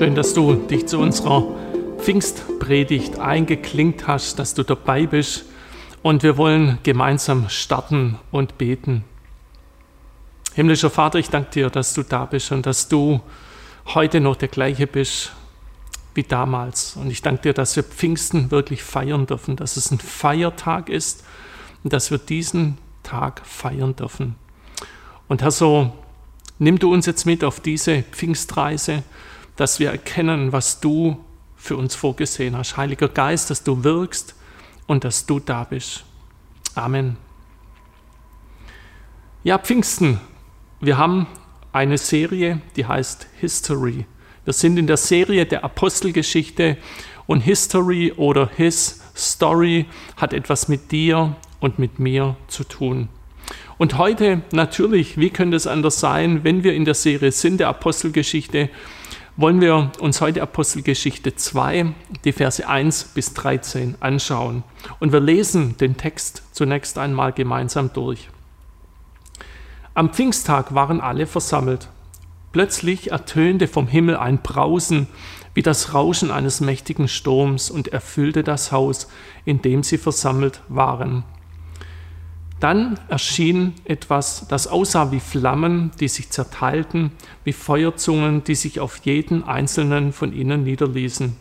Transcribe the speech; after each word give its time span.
Schön, 0.00 0.14
dass 0.14 0.32
du 0.32 0.54
dich 0.54 0.86
zu 0.86 0.98
unserer 0.98 1.46
Pfingstpredigt 1.98 3.18
eingeklinkt 3.18 4.06
hast, 4.06 4.38
dass 4.38 4.54
du 4.54 4.62
dabei 4.62 5.04
bist 5.06 5.44
und 6.00 6.22
wir 6.22 6.38
wollen 6.38 6.78
gemeinsam 6.84 7.50
starten 7.50 8.18
und 8.30 8.56
beten. 8.56 9.04
Himmlischer 10.54 10.88
Vater, 10.88 11.18
ich 11.18 11.28
danke 11.28 11.50
dir, 11.50 11.68
dass 11.68 11.92
du 11.92 12.02
da 12.02 12.24
bist 12.24 12.50
und 12.50 12.64
dass 12.64 12.88
du 12.88 13.20
heute 13.88 14.20
noch 14.20 14.36
der 14.36 14.48
gleiche 14.48 14.86
bist 14.86 15.32
wie 16.14 16.22
damals. 16.22 16.96
Und 16.96 17.10
ich 17.10 17.20
danke 17.20 17.42
dir, 17.42 17.52
dass 17.52 17.76
wir 17.76 17.82
Pfingsten 17.82 18.50
wirklich 18.50 18.82
feiern 18.82 19.26
dürfen, 19.26 19.56
dass 19.56 19.76
es 19.76 19.90
ein 19.90 19.98
Feiertag 19.98 20.88
ist 20.88 21.24
und 21.84 21.92
dass 21.92 22.10
wir 22.10 22.16
diesen 22.16 22.78
Tag 23.02 23.42
feiern 23.44 23.94
dürfen. 23.96 24.36
Und 25.28 25.42
Herr, 25.42 25.50
so 25.50 25.92
nimm 26.58 26.78
du 26.78 26.90
uns 26.90 27.04
jetzt 27.04 27.26
mit 27.26 27.44
auf 27.44 27.60
diese 27.60 28.02
Pfingstreise, 28.02 29.02
dass 29.56 29.80
wir 29.80 29.90
erkennen, 29.90 30.52
was 30.52 30.80
du 30.80 31.22
für 31.56 31.76
uns 31.76 31.94
vorgesehen 31.94 32.56
hast. 32.56 32.76
Heiliger 32.76 33.08
Geist, 33.08 33.50
dass 33.50 33.62
du 33.62 33.84
wirkst 33.84 34.34
und 34.86 35.04
dass 35.04 35.26
du 35.26 35.38
da 35.40 35.64
bist. 35.64 36.04
Amen. 36.74 37.16
Ja, 39.44 39.58
Pfingsten. 39.58 40.20
Wir 40.80 40.96
haben 40.96 41.26
eine 41.72 41.98
Serie, 41.98 42.60
die 42.76 42.86
heißt 42.86 43.26
History. 43.40 44.06
Wir 44.44 44.52
sind 44.54 44.78
in 44.78 44.86
der 44.86 44.96
Serie 44.96 45.46
der 45.46 45.64
Apostelgeschichte 45.64 46.78
und 47.26 47.40
History 47.40 48.12
oder 48.16 48.50
His 48.56 49.00
Story 49.14 49.86
hat 50.16 50.32
etwas 50.32 50.68
mit 50.68 50.90
dir 50.90 51.36
und 51.60 51.78
mit 51.78 51.98
mir 51.98 52.36
zu 52.48 52.64
tun. 52.64 53.08
Und 53.78 53.98
heute 53.98 54.42
natürlich, 54.52 55.18
wie 55.18 55.30
könnte 55.30 55.56
es 55.56 55.66
anders 55.66 56.00
sein, 56.00 56.44
wenn 56.44 56.64
wir 56.64 56.74
in 56.74 56.84
der 56.84 56.94
Serie 56.94 57.32
sind 57.32 57.60
der 57.60 57.68
Apostelgeschichte, 57.68 58.70
wollen 59.40 59.62
wir 59.62 59.90
uns 60.00 60.20
heute 60.20 60.42
Apostelgeschichte 60.42 61.34
2, 61.34 61.94
die 62.24 62.32
Verse 62.32 62.68
1 62.68 63.04
bis 63.14 63.32
13 63.32 63.94
anschauen. 64.00 64.64
Und 64.98 65.12
wir 65.12 65.20
lesen 65.20 65.78
den 65.78 65.96
Text 65.96 66.42
zunächst 66.52 66.98
einmal 66.98 67.32
gemeinsam 67.32 67.90
durch. 67.94 68.28
Am 69.94 70.12
Pfingsttag 70.12 70.74
waren 70.74 71.00
alle 71.00 71.26
versammelt. 71.26 71.88
Plötzlich 72.52 73.12
ertönte 73.12 73.66
vom 73.66 73.86
Himmel 73.86 74.18
ein 74.18 74.42
Brausen 74.42 75.06
wie 75.54 75.62
das 75.62 75.94
Rauschen 75.94 76.30
eines 76.30 76.60
mächtigen 76.60 77.08
Sturms 77.08 77.70
und 77.70 77.88
erfüllte 77.88 78.44
das 78.44 78.72
Haus, 78.72 79.08
in 79.46 79.62
dem 79.62 79.82
sie 79.82 79.96
versammelt 79.96 80.60
waren. 80.68 81.24
Dann 82.60 83.00
erschien 83.08 83.72
etwas, 83.86 84.46
das 84.48 84.66
aussah 84.66 85.10
wie 85.12 85.20
Flammen, 85.20 85.92
die 85.98 86.08
sich 86.08 86.28
zerteilten, 86.30 87.10
wie 87.42 87.54
Feuerzungen, 87.54 88.44
die 88.44 88.54
sich 88.54 88.80
auf 88.80 88.98
jeden 89.04 89.42
einzelnen 89.42 90.12
von 90.12 90.34
ihnen 90.34 90.64
niederließen. 90.64 91.34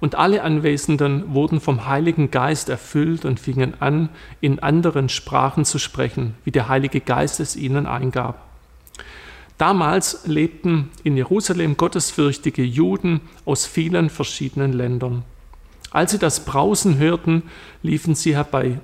Und 0.00 0.14
alle 0.14 0.42
Anwesenden 0.42 1.34
wurden 1.34 1.60
vom 1.60 1.86
Heiligen 1.86 2.30
Geist 2.30 2.68
erfüllt 2.68 3.24
und 3.24 3.40
fingen 3.40 3.74
an, 3.80 4.10
in 4.40 4.60
anderen 4.60 5.08
Sprachen 5.08 5.64
zu 5.64 5.78
sprechen, 5.78 6.34
wie 6.44 6.52
der 6.52 6.68
Heilige 6.68 7.00
Geist 7.00 7.40
es 7.40 7.56
ihnen 7.56 7.86
eingab. 7.86 8.40
Damals 9.58 10.26
lebten 10.26 10.90
in 11.04 11.16
Jerusalem 11.16 11.76
gottesfürchtige 11.76 12.62
Juden 12.62 13.20
aus 13.44 13.66
vielen 13.66 14.10
verschiedenen 14.10 14.72
Ländern. 14.72 15.24
Als 15.90 16.10
sie 16.10 16.18
das 16.18 16.44
Brausen 16.44 16.98
hörten, 16.98 17.44
liefen 17.82 18.14
sie 18.14 18.34
herbei. 18.34 18.78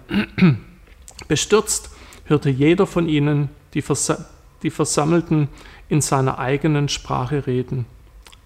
Bestürzt 1.28 1.90
hörte 2.24 2.50
jeder 2.50 2.86
von 2.86 3.08
ihnen 3.08 3.48
die, 3.74 3.82
Vers 3.82 4.12
die 4.62 4.70
Versammelten 4.70 5.48
in 5.88 6.00
seiner 6.00 6.38
eigenen 6.38 6.88
Sprache 6.88 7.46
reden. 7.46 7.86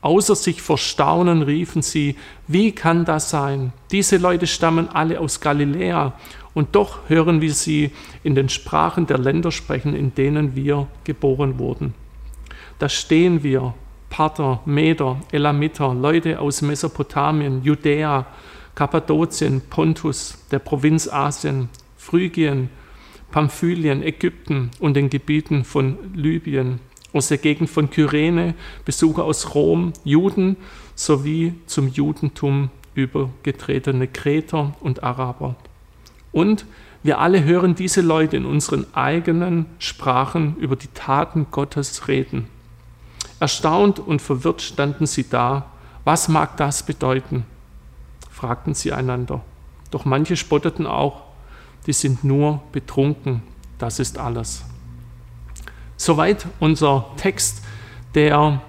Außer 0.00 0.36
sich 0.36 0.61
vor 0.61 0.77
Staunen 0.77 1.42
riefen 1.42 1.80
sie, 1.80 2.17
wie 2.47 2.72
kann 2.72 3.05
das 3.05 3.30
sein? 3.30 3.72
Diese 3.91 4.19
Leute 4.19 4.47
stammen 4.47 4.89
alle 4.89 5.19
aus 5.19 5.41
Galiläa 5.41 6.13
und 6.52 6.74
doch 6.74 7.08
hören 7.08 7.40
wir 7.40 7.55
sie 7.55 7.90
in 8.23 8.34
den 8.34 8.48
Sprachen 8.48 9.07
der 9.07 9.18
Länder 9.18 9.51
sprechen, 9.51 9.95
in 9.95 10.14
denen 10.14 10.55
wir 10.55 10.89
geboren 11.05 11.58
wurden. 11.58 11.95
Da 12.79 12.89
stehen 12.89 13.42
wir, 13.42 13.74
Parther, 14.11 14.61
Meder, 14.64 15.20
Elamiter, 15.33 15.95
Leute 15.95 16.39
aus 16.39 16.63
Mesopotamien, 16.63 17.64
Judäa, 17.64 18.27
Kappadokien, 18.74 19.63
Pontus, 19.70 20.39
der 20.51 20.58
Provinz 20.58 21.08
Asien, 21.08 21.68
Phrygien, 22.05 22.69
Pamphylien, 23.31 24.03
Ägypten 24.03 24.70
und 24.79 24.92
den 24.92 25.09
Gebieten 25.09 25.65
von 25.65 25.97
Libyen, 26.15 26.81
aus 27.15 27.29
der 27.29 27.39
Gegend 27.39 27.70
von 27.70 27.89
Kyrene, 27.89 28.55
Besucher 28.85 29.25
aus 29.25 29.55
Rom, 29.55 29.95
Juden 30.05 30.59
sowie 30.95 31.55
zum 31.64 31.89
Judentum 31.89 32.69
übergetretene 32.95 34.07
Kreter 34.07 34.75
und 34.81 35.03
Araber. 35.03 35.57
Und 36.31 36.67
wir 37.03 37.20
alle 37.20 37.43
hören 37.43 37.75
diese 37.75 38.03
Leute 38.03 38.37
in 38.37 38.45
unseren 38.45 38.87
eigenen 38.95 39.64
Sprachen 39.79 40.57
über 40.59 40.77
die 40.77 40.89
Taten 40.93 41.47
Gottes 41.51 42.07
reden. 42.07 42.48
Erstaunt 43.41 43.98
und 43.98 44.20
verwirrt 44.20 44.61
standen 44.61 45.07
sie 45.07 45.29
da. 45.29 45.70
Was 46.05 46.29
mag 46.29 46.59
das 46.59 46.85
bedeuten? 46.85 47.47
fragten 48.31 48.75
sie 48.75 48.93
einander. 48.93 49.41
Doch 49.91 50.05
manche 50.05 50.37
spotteten 50.37 50.87
auch 50.87 51.23
die 51.86 51.92
sind 51.92 52.24
nur 52.24 52.62
betrunken. 52.72 53.42
Das 53.78 53.98
ist 53.98 54.18
alles. 54.18 54.64
Soweit 55.96 56.46
unser 56.61 57.11
Text, 57.17 57.62
der, 58.14 58.61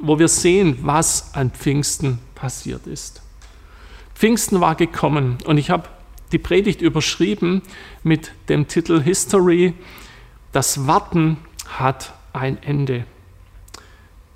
wo 0.00 0.18
wir 0.18 0.28
sehen, 0.28 0.78
was 0.82 1.34
an 1.34 1.50
Pfingsten 1.50 2.18
passiert 2.34 2.86
ist. 2.86 3.22
Pfingsten 4.14 4.60
war 4.60 4.74
gekommen 4.74 5.38
und 5.44 5.58
ich 5.58 5.70
habe 5.70 5.88
die 6.32 6.38
Predigt 6.38 6.80
überschrieben 6.80 7.62
mit 8.02 8.32
dem 8.48 8.66
Titel 8.66 9.02
History. 9.02 9.74
Das 10.52 10.86
Warten 10.86 11.38
hat 11.66 12.14
ein 12.32 12.62
Ende. 12.62 13.04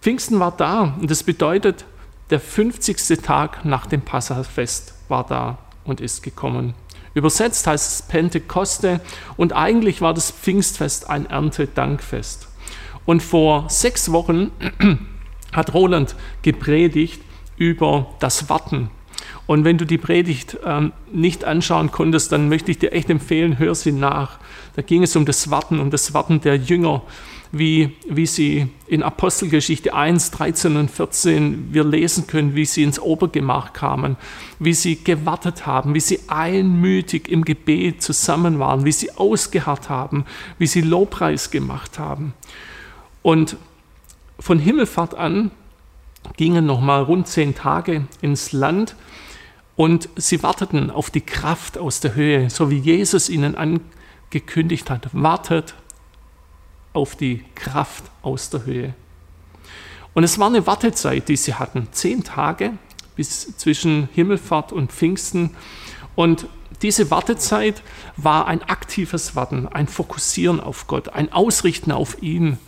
Pfingsten 0.00 0.38
war 0.38 0.52
da 0.56 0.94
und 1.00 1.10
das 1.10 1.22
bedeutet, 1.22 1.84
der 2.30 2.40
50. 2.40 3.20
Tag 3.22 3.64
nach 3.64 3.86
dem 3.86 4.02
Passafest 4.02 4.94
war 5.08 5.26
da 5.26 5.58
und 5.84 6.00
ist 6.00 6.22
gekommen. 6.22 6.74
Übersetzt 7.14 7.66
heißt 7.66 7.92
es 7.92 8.02
Pentekoste 8.02 9.00
und 9.36 9.52
eigentlich 9.52 10.00
war 10.00 10.14
das 10.14 10.30
Pfingstfest 10.30 11.10
ein 11.10 11.26
Erntedankfest. 11.26 12.48
Und 13.04 13.22
vor 13.22 13.68
sechs 13.68 14.12
Wochen 14.12 14.52
hat 15.52 15.74
Roland 15.74 16.14
gepredigt 16.42 17.22
über 17.56 18.14
das 18.20 18.48
Warten. 18.48 18.90
Und 19.46 19.64
wenn 19.64 19.78
du 19.78 19.84
die 19.84 19.98
Predigt 19.98 20.58
ähm, 20.64 20.92
nicht 21.12 21.44
anschauen 21.44 21.90
konntest, 21.90 22.30
dann 22.30 22.48
möchte 22.48 22.70
ich 22.70 22.78
dir 22.78 22.92
echt 22.92 23.10
empfehlen, 23.10 23.58
hör 23.58 23.74
sie 23.74 23.90
nach. 23.90 24.38
Da 24.76 24.82
ging 24.82 25.02
es 25.02 25.16
um 25.16 25.24
das 25.26 25.50
Warten, 25.50 25.80
um 25.80 25.90
das 25.90 26.14
Warten 26.14 26.40
der 26.40 26.56
Jünger 26.56 27.02
wie, 27.52 27.96
wie 28.08 28.26
sie 28.26 28.68
in 28.86 29.02
Apostelgeschichte 29.02 29.92
1, 29.92 30.30
13 30.30 30.76
und 30.76 30.90
14 30.90 31.72
wir 31.72 31.84
lesen 31.84 32.26
können, 32.26 32.54
wie 32.54 32.64
sie 32.64 32.84
ins 32.84 33.00
Obergemach 33.00 33.72
kamen, 33.72 34.16
wie 34.58 34.72
sie 34.72 35.02
gewartet 35.02 35.66
haben, 35.66 35.94
wie 35.94 36.00
sie 36.00 36.20
einmütig 36.28 37.28
im 37.28 37.44
Gebet 37.44 38.02
zusammen 38.02 38.58
waren, 38.58 38.84
wie 38.84 38.92
sie 38.92 39.12
ausgeharrt 39.12 39.88
haben, 39.88 40.24
wie 40.58 40.66
sie 40.66 40.80
Lobpreis 40.80 41.50
gemacht 41.50 41.98
haben. 41.98 42.34
Und 43.22 43.56
von 44.38 44.58
Himmelfahrt 44.58 45.14
an 45.14 45.50
gingen 46.36 46.66
nochmal 46.66 47.02
rund 47.02 47.26
zehn 47.26 47.54
Tage 47.54 48.06
ins 48.22 48.52
Land 48.52 48.94
und 49.76 50.08
sie 50.16 50.42
warteten 50.42 50.90
auf 50.90 51.10
die 51.10 51.20
Kraft 51.20 51.78
aus 51.78 52.00
der 52.00 52.14
Höhe, 52.14 52.48
so 52.50 52.70
wie 52.70 52.78
Jesus 52.78 53.28
ihnen 53.28 53.56
angekündigt 53.56 54.90
hat. 54.90 55.08
Wartet 55.12 55.74
auf 56.92 57.16
die 57.16 57.44
Kraft 57.54 58.04
aus 58.22 58.50
der 58.50 58.64
Höhe. 58.64 58.94
Und 60.14 60.24
es 60.24 60.38
war 60.38 60.48
eine 60.48 60.66
Wartezeit, 60.66 61.28
die 61.28 61.36
sie 61.36 61.54
hatten, 61.54 61.88
zehn 61.92 62.24
Tage 62.24 62.72
bis 63.16 63.56
zwischen 63.56 64.08
Himmelfahrt 64.12 64.72
und 64.72 64.92
Pfingsten. 64.92 65.56
Und 66.16 66.46
diese 66.82 67.10
Wartezeit 67.10 67.82
war 68.16 68.46
ein 68.46 68.62
aktives 68.62 69.36
Warten, 69.36 69.68
ein 69.68 69.86
Fokussieren 69.86 70.60
auf 70.60 70.86
Gott, 70.86 71.10
ein 71.10 71.32
Ausrichten 71.32 71.92
auf 71.92 72.22
ihn 72.22 72.58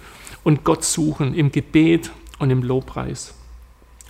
und 0.45 0.65
Gott 0.65 0.85
suchen 0.85 1.35
im 1.35 1.51
Gebet 1.51 2.11
und 2.39 2.51
im 2.51 2.63
Lobpreis. 2.63 3.35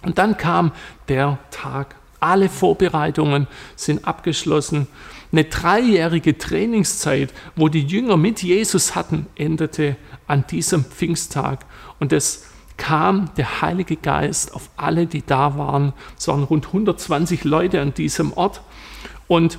Und 0.02 0.18
dann 0.18 0.36
kam 0.36 0.72
der 1.08 1.38
Tag. 1.50 1.94
Alle 2.20 2.48
Vorbereitungen 2.48 3.48
sind 3.76 4.06
abgeschlossen 4.06 4.86
eine 5.32 5.44
dreijährige 5.44 6.36
Trainingszeit, 6.36 7.32
wo 7.56 7.68
die 7.68 7.82
Jünger 7.82 8.18
mit 8.18 8.42
Jesus 8.42 8.94
hatten, 8.94 9.26
endete 9.34 9.96
an 10.26 10.46
diesem 10.46 10.84
Pfingsttag. 10.84 11.64
Und 11.98 12.12
es 12.12 12.44
kam 12.76 13.30
der 13.36 13.62
Heilige 13.62 13.96
Geist 13.96 14.54
auf 14.54 14.68
alle, 14.76 15.06
die 15.06 15.24
da 15.24 15.56
waren. 15.56 15.94
Es 16.18 16.28
waren 16.28 16.42
rund 16.42 16.66
120 16.66 17.44
Leute 17.44 17.80
an 17.80 17.94
diesem 17.94 18.32
Ort. 18.34 18.60
Und 19.26 19.58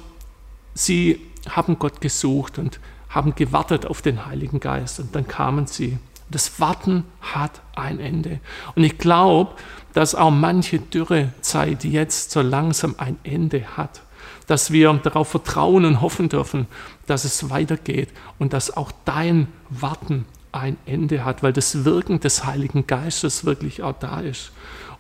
sie 0.76 1.20
haben 1.50 1.80
Gott 1.80 2.02
gesucht 2.02 2.60
und 2.60 2.80
haben 3.10 3.34
gewartet 3.36 3.86
auf 3.86 4.02
den 4.02 4.26
Heiligen 4.26 4.60
Geist. 4.60 5.00
Und 5.00 5.16
dann 5.16 5.28
kamen 5.28 5.68
sie 5.68 5.98
Das 6.30 6.60
Warten 6.60 7.06
hat 7.22 7.62
ein 7.76 8.00
Ende. 8.00 8.40
Und 8.76 8.84
ich 8.84 8.98
glaube, 8.98 9.54
dass 9.94 10.16
auch 10.16 10.32
manche 10.32 10.80
Dürrezeit 10.80 11.84
jetzt 11.84 12.32
so 12.32 12.42
langsam 12.42 12.96
ein 12.98 13.18
Ende 13.24 13.78
hat. 13.78 14.02
Dass 14.48 14.72
wir 14.72 14.94
darauf 15.04 15.30
vertrauen 15.30 15.86
und 15.86 16.02
hoffen 16.02 16.30
dürfen, 16.30 16.68
dass 17.08 17.24
es 17.24 17.50
weitergeht 17.50 18.10
und 18.40 18.54
dass 18.54 18.76
auch 18.76 18.92
dein 19.06 19.48
Warten 19.70 20.26
ein 20.52 20.78
Ende 20.86 21.26
hat, 21.26 21.44
weil 21.44 21.54
das 21.54 21.86
Wirken 21.86 22.20
des 22.20 22.46
Heiligen 22.46 22.86
Geistes 22.86 23.46
wirklich 23.46 23.82
auch 23.84 23.96
da 24.00 24.20
ist 24.20 24.52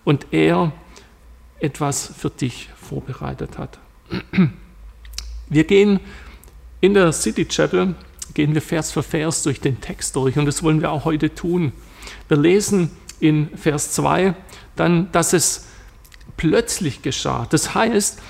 und 0.03 0.27
er 0.31 0.71
etwas 1.59 2.11
für 2.17 2.29
dich 2.29 2.69
vorbereitet 2.75 3.57
hat. 3.57 3.79
Wir 5.49 5.63
gehen 5.63 5.99
in 6.81 6.93
der 6.93 7.11
City 7.13 7.45
Chapel, 7.45 7.95
gehen 8.33 8.53
wir 8.53 8.61
Vers 8.61 8.91
für 8.91 9.03
Vers 9.03 9.43
durch 9.43 9.61
den 9.61 9.79
Text 9.79 10.15
durch 10.15 10.37
und 10.37 10.45
das 10.45 10.63
wollen 10.63 10.81
wir 10.81 10.91
auch 10.91 11.05
heute 11.05 11.33
tun. 11.33 11.71
Wir 12.27 12.37
lesen 12.37 12.91
in 13.19 13.55
Vers 13.55 13.91
2 13.93 14.35
dann, 14.75 15.11
dass 15.11 15.33
es 15.33 15.67
plötzlich 16.35 17.01
geschah. 17.01 17.47
Das 17.49 17.75
heißt, 17.75 18.21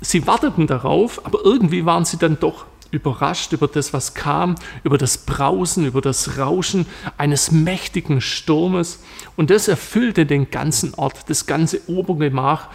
sie 0.00 0.26
warteten 0.26 0.66
darauf, 0.66 1.24
aber 1.24 1.40
irgendwie 1.44 1.84
waren 1.84 2.04
sie 2.04 2.16
dann 2.16 2.38
doch 2.40 2.64
überrascht 2.90 3.52
über 3.52 3.68
das, 3.68 3.92
was 3.92 4.14
kam, 4.14 4.56
über 4.82 4.98
das 4.98 5.18
Brausen, 5.18 5.86
über 5.86 6.00
das 6.00 6.38
Rauschen 6.38 6.86
eines 7.16 7.52
mächtigen 7.52 8.20
Sturmes. 8.20 9.00
Und 9.36 9.50
das 9.50 9.68
erfüllte 9.68 10.26
den 10.26 10.50
ganzen 10.50 10.94
Ort, 10.94 11.28
das 11.28 11.46
ganze 11.46 11.88
Obergemach, 11.88 12.68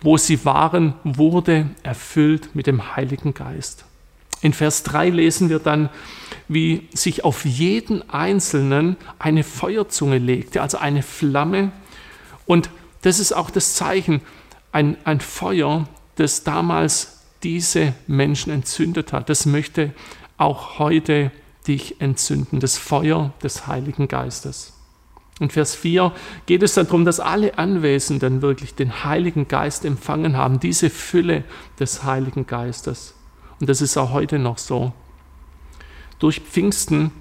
wo 0.00 0.16
sie 0.16 0.44
waren, 0.44 0.94
wurde 1.04 1.68
erfüllt 1.82 2.54
mit 2.54 2.66
dem 2.66 2.96
Heiligen 2.96 3.34
Geist. 3.34 3.84
In 4.40 4.54
Vers 4.54 4.82
3 4.84 5.10
lesen 5.10 5.50
wir 5.50 5.58
dann, 5.58 5.90
wie 6.48 6.88
sich 6.94 7.24
auf 7.24 7.44
jeden 7.44 8.08
Einzelnen 8.08 8.96
eine 9.18 9.44
Feuerzunge 9.44 10.16
legte, 10.16 10.62
also 10.62 10.78
eine 10.78 11.02
Flamme. 11.02 11.72
Und 12.46 12.70
das 13.02 13.18
ist 13.18 13.32
auch 13.32 13.50
das 13.50 13.74
Zeichen, 13.74 14.22
ein, 14.72 14.96
ein 15.04 15.20
Feuer, 15.20 15.86
das 16.20 16.44
damals 16.44 17.22
diese 17.42 17.94
Menschen 18.06 18.52
entzündet 18.52 19.12
hat. 19.12 19.30
Das 19.30 19.46
möchte 19.46 19.92
auch 20.36 20.78
heute 20.78 21.32
dich 21.66 22.00
entzünden, 22.00 22.60
das 22.60 22.76
Feuer 22.78 23.32
des 23.42 23.66
Heiligen 23.66 24.06
Geistes. 24.06 24.74
In 25.40 25.48
Vers 25.48 25.74
4 25.74 26.12
geht 26.44 26.62
es 26.62 26.74
darum, 26.74 27.06
dass 27.06 27.18
alle 27.18 27.56
Anwesenden 27.56 28.42
wirklich 28.42 28.74
den 28.74 29.04
Heiligen 29.04 29.48
Geist 29.48 29.86
empfangen 29.86 30.36
haben, 30.36 30.60
diese 30.60 30.90
Fülle 30.90 31.44
des 31.78 32.04
Heiligen 32.04 32.46
Geistes. 32.46 33.14
Und 33.58 33.70
das 33.70 33.80
ist 33.80 33.96
auch 33.96 34.12
heute 34.12 34.38
noch 34.38 34.58
so. 34.58 34.92
Durch 36.18 36.40
Pfingsten 36.40 37.12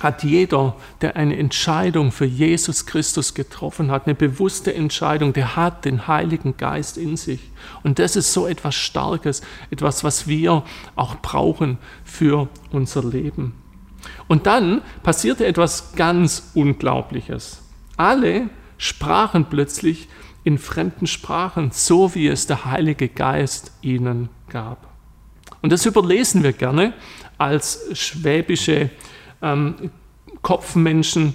hat 0.00 0.24
jeder, 0.24 0.74
der 1.02 1.16
eine 1.16 1.36
Entscheidung 1.36 2.10
für 2.10 2.24
Jesus 2.24 2.86
Christus 2.86 3.34
getroffen 3.34 3.90
hat, 3.90 4.06
eine 4.06 4.14
bewusste 4.14 4.74
Entscheidung, 4.74 5.32
der 5.32 5.56
hat 5.56 5.84
den 5.84 6.08
Heiligen 6.08 6.56
Geist 6.56 6.96
in 6.96 7.16
sich. 7.16 7.40
Und 7.82 7.98
das 7.98 8.16
ist 8.16 8.32
so 8.32 8.46
etwas 8.46 8.74
Starkes, 8.74 9.42
etwas, 9.70 10.02
was 10.02 10.26
wir 10.26 10.64
auch 10.96 11.16
brauchen 11.16 11.78
für 12.02 12.48
unser 12.72 13.04
Leben. 13.04 13.54
Und 14.26 14.46
dann 14.46 14.80
passierte 15.02 15.46
etwas 15.46 15.92
ganz 15.94 16.50
Unglaubliches. 16.54 17.62
Alle 17.98 18.48
sprachen 18.78 19.44
plötzlich 19.44 20.08
in 20.44 20.56
fremden 20.56 21.06
Sprachen, 21.06 21.70
so 21.72 22.14
wie 22.14 22.28
es 22.28 22.46
der 22.46 22.64
Heilige 22.64 23.08
Geist 23.08 23.72
ihnen 23.82 24.30
gab. 24.48 24.88
Und 25.60 25.70
das 25.70 25.84
überlesen 25.84 26.42
wir 26.42 26.54
gerne 26.54 26.94
als 27.36 27.80
schwäbische 27.92 28.90
ähm, 29.42 29.90
Kopfmenschen. 30.42 31.34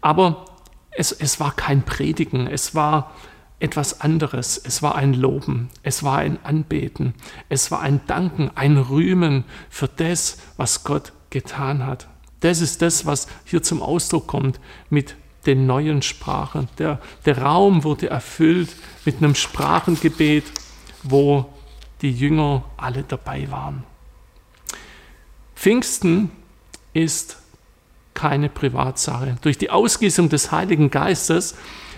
Aber 0.00 0.44
es, 0.90 1.12
es 1.12 1.40
war 1.40 1.52
kein 1.54 1.82
Predigen, 1.82 2.46
es 2.46 2.74
war 2.74 3.12
etwas 3.58 4.00
anderes. 4.00 4.58
Es 4.58 4.82
war 4.82 4.94
ein 4.96 5.14
Loben, 5.14 5.70
es 5.82 6.02
war 6.02 6.18
ein 6.18 6.38
Anbeten, 6.44 7.14
es 7.48 7.70
war 7.70 7.80
ein 7.80 8.00
Danken, 8.06 8.50
ein 8.54 8.76
Rühmen 8.76 9.44
für 9.70 9.88
das, 9.88 10.38
was 10.56 10.84
Gott 10.84 11.12
getan 11.30 11.86
hat. 11.86 12.08
Das 12.40 12.60
ist 12.60 12.82
das, 12.82 13.06
was 13.06 13.26
hier 13.44 13.62
zum 13.62 13.82
Ausdruck 13.82 14.26
kommt 14.26 14.60
mit 14.90 15.16
den 15.46 15.66
neuen 15.66 16.02
Sprachen. 16.02 16.68
Der, 16.78 17.00
der 17.24 17.38
Raum 17.38 17.84
wurde 17.84 18.10
erfüllt 18.10 18.74
mit 19.04 19.18
einem 19.18 19.34
Sprachengebet, 19.34 20.44
wo 21.02 21.46
die 22.02 22.10
Jünger 22.10 22.64
alle 22.76 23.04
dabei 23.04 23.50
waren. 23.50 23.84
Pfingsten 25.54 26.30
ist 26.96 27.38
keine 28.14 28.48
Privatsache. 28.48 29.36
Durch 29.42 29.58
die 29.58 29.70
Ausgießung 29.70 30.28
des 30.28 30.50
Heiligen 30.50 30.90
Geistes 30.90 31.54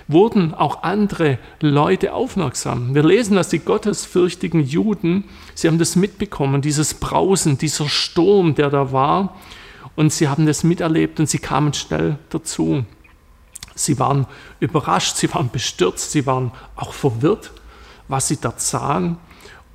wurden 0.09 0.55
auch 0.55 0.83
andere 0.83 1.39
Leute 1.61 2.15
aufmerksam. 2.15 2.95
Wir 2.95 3.05
lesen, 3.05 3.37
dass 3.37 3.51
die 3.51 3.61
gottesfürchtigen 3.61 4.65
Juden, 4.65 5.25
sie 5.55 5.69
haben 5.69 5.79
das 5.79 5.97
mitbekommen, 5.97 6.63
dieses 6.63 6.95
Brausen, 6.95 7.59
dieser 7.59 7.89
Sturm, 7.89 8.55
der 8.55 8.71
da 8.71 8.91
war, 8.91 9.37
und 9.95 10.13
sie 10.13 10.29
haben 10.29 10.47
das 10.47 10.65
miterlebt 10.65 11.21
und 11.21 11.29
sie 11.29 11.39
kamen 11.39 11.75
schnell 11.75 12.19
dazu. 12.31 12.85
Sie 13.75 13.99
waren 13.99 14.27
überrascht, 14.61 15.17
sie 15.17 15.33
waren 15.33 15.51
bestürzt, 15.51 16.11
sie 16.11 16.27
waren 16.27 16.53
auch 16.75 16.93
verwirrt, 16.93 17.53
was 18.09 18.29
sie 18.29 18.39
dort 18.41 18.61
sahen. 18.61 19.19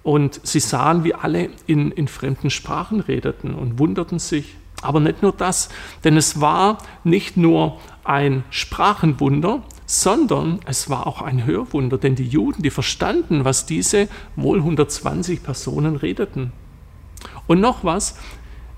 Und 0.02 0.42
sie 0.44 0.60
sahen, 0.60 1.06
wie 1.06 1.14
alle 1.14 1.50
in, 1.68 1.92
in 1.92 2.10
fremden 2.10 2.50
Sprachen 2.50 3.00
redeten 3.00 3.54
und 3.54 3.80
wunderten 3.80 4.20
sich. 4.20 4.56
Aber 4.84 5.00
nicht 5.00 5.22
nur 5.22 5.32
das, 5.32 5.70
denn 6.04 6.18
es 6.18 6.42
war 6.42 6.78
nicht 7.04 7.38
nur 7.38 7.80
ein 8.04 8.44
Sprachenwunder, 8.50 9.62
sondern 9.86 10.60
es 10.66 10.90
war 10.90 11.08
auch 11.08 11.22
ein 11.22 11.46
Hörwunder, 11.46 11.98
denn 11.98 12.16
die 12.16 12.28
Juden, 12.28 12.64
die 12.64 12.70
verstanden, 12.70 13.46
was 13.46 13.66
diese 13.66 14.08
wohl 14.36 14.58
120 14.58 15.44
Personen 15.44 15.96
redeten. 15.96 16.52
Und 17.48 17.62
noch 17.62 17.84
was, 17.84 18.18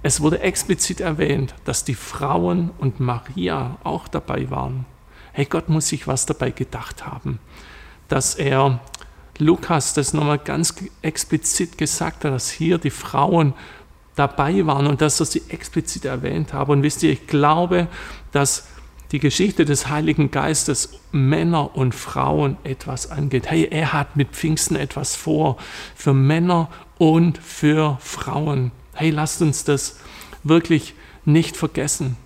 es 0.04 0.22
wurde 0.22 0.40
explizit 0.42 1.02
erwähnt, 1.02 1.56
dass 1.66 1.84
die 1.84 1.96
Frauen 1.96 2.72
und 2.78 3.00
Maria 3.00 3.78
auch 3.84 4.08
dabei 4.08 4.52
waren. 4.52 4.86
Hey, 5.34 5.46
Gott 5.46 5.70
muss 5.70 5.88
sich 5.88 6.08
was 6.08 6.26
dabei 6.26 6.52
gedacht 6.52 7.06
haben, 7.06 7.40
dass 8.08 8.36
er 8.36 8.80
Lukas 9.38 9.94
das 9.94 10.14
nochmal 10.14 10.38
ganz 10.38 10.76
explizit 11.02 11.78
gesagt 11.78 12.24
hat, 12.24 12.32
dass 12.32 12.52
hier 12.52 12.78
die 12.78 12.90
Frauen 12.92 13.54
dabei 14.16 14.66
waren 14.66 14.88
und 14.88 15.02
dass 15.02 15.20
er 15.20 15.26
sie 15.26 15.44
explizit 15.50 16.06
erwähnt 16.06 16.54
habe. 16.54 16.72
Und 16.72 16.84
wisst 16.84 17.04
ihr, 17.04 17.12
ich 17.12 17.28
glaube, 17.28 17.88
dass 18.32 18.68
die 19.12 19.20
Geschichte 19.20 19.66
des 19.66 19.90
Heiligen 19.90 20.32
Geistes 20.32 21.00
Männer 21.12 21.76
und 21.76 21.94
Frauen 21.94 22.58
etwas 22.64 23.12
angeht. 23.12 23.50
Hey, 23.50 23.68
er 23.70 23.94
hat 23.94 24.16
mit 24.16 24.30
Pfingsten 24.30 24.76
etwas 24.76 25.16
vor 25.16 25.58
für 25.96 26.14
Männer 26.14 26.70
und 26.98 27.38
für 27.38 27.98
Frauen. 28.02 28.72
Hey, 28.94 29.12
lasst 29.12 29.42
uns 29.42 29.64
das 29.64 30.00
wirklich 30.44 30.96
nicht 31.26 31.58
vergessen. 31.58 32.18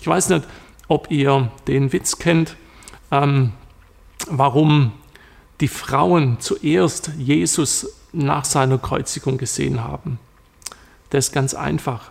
Ich 0.00 0.06
weiß 0.06 0.30
nicht, 0.30 0.44
ob 0.88 1.10
ihr 1.10 1.50
den 1.68 1.92
Witz 1.92 2.18
kennt, 2.18 2.56
ähm, 3.10 3.52
warum 4.28 4.92
die 5.60 5.68
Frauen 5.68 6.38
zuerst 6.40 7.12
Jesus 7.18 7.88
nach 8.12 8.44
seiner 8.44 8.78
Kreuzigung 8.78 9.38
gesehen 9.38 9.82
haben. 9.82 10.18
Das 11.10 11.28
ist 11.28 11.32
ganz 11.32 11.54
einfach. 11.54 12.10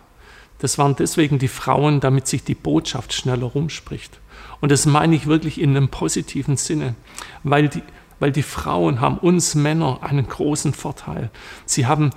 Das 0.58 0.78
waren 0.78 0.96
deswegen 0.96 1.38
die 1.38 1.48
Frauen, 1.48 2.00
damit 2.00 2.26
sich 2.26 2.44
die 2.44 2.54
Botschaft 2.54 3.12
schneller 3.12 3.46
rumspricht. 3.46 4.18
Und 4.60 4.72
das 4.72 4.86
meine 4.86 5.14
ich 5.14 5.26
wirklich 5.26 5.60
in 5.60 5.76
einem 5.76 5.88
positiven 5.88 6.56
Sinne, 6.56 6.94
weil 7.42 7.68
die, 7.68 7.82
weil 8.20 8.32
die 8.32 8.42
Frauen 8.42 9.00
haben 9.00 9.18
uns 9.18 9.54
Männer 9.54 9.98
einen 10.02 10.26
großen 10.26 10.72
Vorteil. 10.72 11.30
Sie 11.66 11.86
haben 11.86 12.10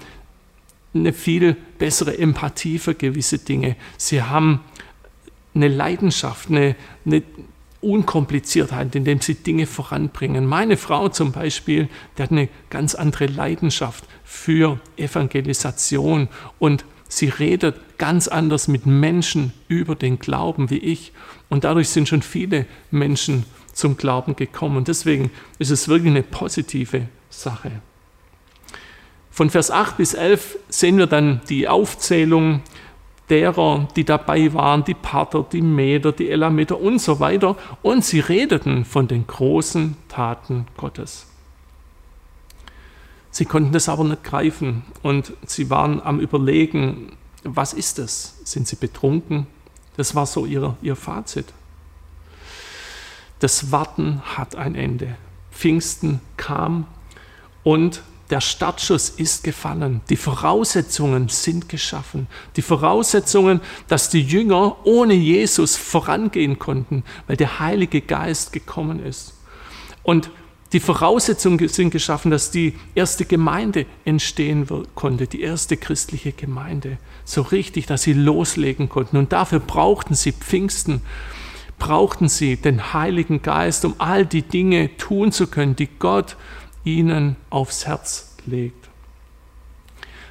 eine 0.93 1.13
viel 1.13 1.55
bessere 1.77 2.17
Empathie 2.17 2.79
für 2.79 2.95
gewisse 2.95 3.39
Dinge. 3.39 3.75
Sie 3.97 4.23
haben 4.23 4.61
eine 5.53 5.67
Leidenschaft, 5.67 6.49
eine, 6.49 6.75
eine 7.05 7.23
Unkompliziertheit, 7.81 8.95
indem 8.95 9.21
sie 9.21 9.35
Dinge 9.35 9.65
voranbringen. 9.65 10.45
Meine 10.45 10.77
Frau 10.77 11.09
zum 11.09 11.31
Beispiel, 11.31 11.87
die 12.17 12.23
hat 12.23 12.31
eine 12.31 12.49
ganz 12.69 12.95
andere 12.95 13.27
Leidenschaft 13.27 14.05
für 14.23 14.79
Evangelisation 14.97 16.27
und 16.59 16.85
sie 17.07 17.29
redet 17.29 17.97
ganz 17.97 18.27
anders 18.27 18.67
mit 18.67 18.85
Menschen 18.85 19.53
über 19.67 19.95
den 19.95 20.19
Glauben 20.19 20.69
wie 20.69 20.77
ich. 20.77 21.13
Und 21.49 21.63
dadurch 21.63 21.89
sind 21.89 22.07
schon 22.07 22.21
viele 22.21 22.65
Menschen 22.91 23.45
zum 23.73 23.97
Glauben 23.97 24.35
gekommen. 24.35 24.77
Und 24.77 24.87
deswegen 24.87 25.31
ist 25.57 25.71
es 25.71 25.87
wirklich 25.87 26.11
eine 26.11 26.23
positive 26.23 27.07
Sache. 27.29 27.71
Von 29.31 29.49
Vers 29.49 29.71
8 29.71 29.97
bis 29.97 30.13
11 30.13 30.57
sehen 30.67 30.97
wir 30.97 31.07
dann 31.07 31.41
die 31.47 31.67
Aufzählung 31.67 32.61
derer, 33.29 33.87
die 33.95 34.03
dabei 34.03 34.53
waren, 34.53 34.83
die 34.83 34.93
Parther, 34.93 35.45
die 35.51 35.61
Meder, 35.61 36.11
die 36.11 36.29
Elameter 36.29 36.79
und 36.79 36.99
so 36.99 37.19
weiter. 37.19 37.55
Und 37.81 38.03
sie 38.03 38.19
redeten 38.19 38.85
von 38.85 39.07
den 39.07 39.27
großen 39.27 39.95
Taten 40.07 40.67
Gottes. 40.77 41.27
Sie 43.31 43.45
konnten 43.45 43.71
das 43.71 43.87
aber 43.89 44.03
nicht 44.03 44.23
greifen 44.23 44.83
und 45.03 45.33
sie 45.45 45.69
waren 45.69 46.01
am 46.01 46.19
Überlegen, 46.19 47.13
was 47.43 47.73
ist 47.73 47.99
das? 47.99 48.39
Sind 48.43 48.67
sie 48.67 48.75
betrunken? 48.75 49.47
Das 49.95 50.15
war 50.15 50.25
so 50.25 50.45
ihr, 50.45 50.75
ihr 50.81 50.95
Fazit. 50.95 51.53
Das 53.39 53.71
Warten 53.71 54.21
hat 54.23 54.55
ein 54.55 54.75
Ende. 54.75 55.15
Pfingsten 55.51 56.19
kam 56.37 56.85
und 57.63 58.01
der 58.29 58.41
Startschuss 58.41 59.09
ist 59.09 59.43
gefallen. 59.43 60.01
Die 60.09 60.15
Voraussetzungen 60.15 61.29
sind 61.29 61.67
geschaffen. 61.67 62.27
Die 62.55 62.61
Voraussetzungen, 62.61 63.59
dass 63.87 64.09
die 64.09 64.21
Jünger 64.21 64.85
ohne 64.85 65.15
Jesus 65.15 65.75
vorangehen 65.75 66.59
konnten, 66.59 67.03
weil 67.27 67.37
der 67.37 67.59
Heilige 67.59 68.01
Geist 68.01 68.53
gekommen 68.53 69.03
ist. 69.03 69.33
Und 70.03 70.29
die 70.71 70.79
Voraussetzungen 70.79 71.67
sind 71.67 71.89
geschaffen, 71.89 72.29
dass 72.29 72.51
die 72.51 72.75
erste 72.93 73.25
Gemeinde 73.25 73.87
entstehen 74.05 74.67
konnte, 74.93 75.25
die 75.25 75.41
erste 75.41 75.77
christliche 75.77 76.31
Gemeinde. 76.31 76.99
So 77.25 77.41
richtig, 77.41 77.87
dass 77.87 78.03
sie 78.03 78.13
loslegen 78.13 78.87
konnten. 78.89 79.17
Und 79.17 79.33
dafür 79.33 79.59
brauchten 79.59 80.13
sie 80.13 80.31
Pfingsten, 80.31 81.01
brauchten 81.79 82.29
sie 82.29 82.57
den 82.57 82.93
Heiligen 82.93 83.41
Geist, 83.41 83.83
um 83.83 83.95
all 83.97 84.27
die 84.27 84.43
Dinge 84.43 84.95
tun 84.97 85.31
zu 85.31 85.47
können, 85.47 85.75
die 85.75 85.89
Gott 85.97 86.37
ihnen 86.83 87.35
aufs 87.49 87.85
Herz 87.85 88.35
legt. 88.45 88.89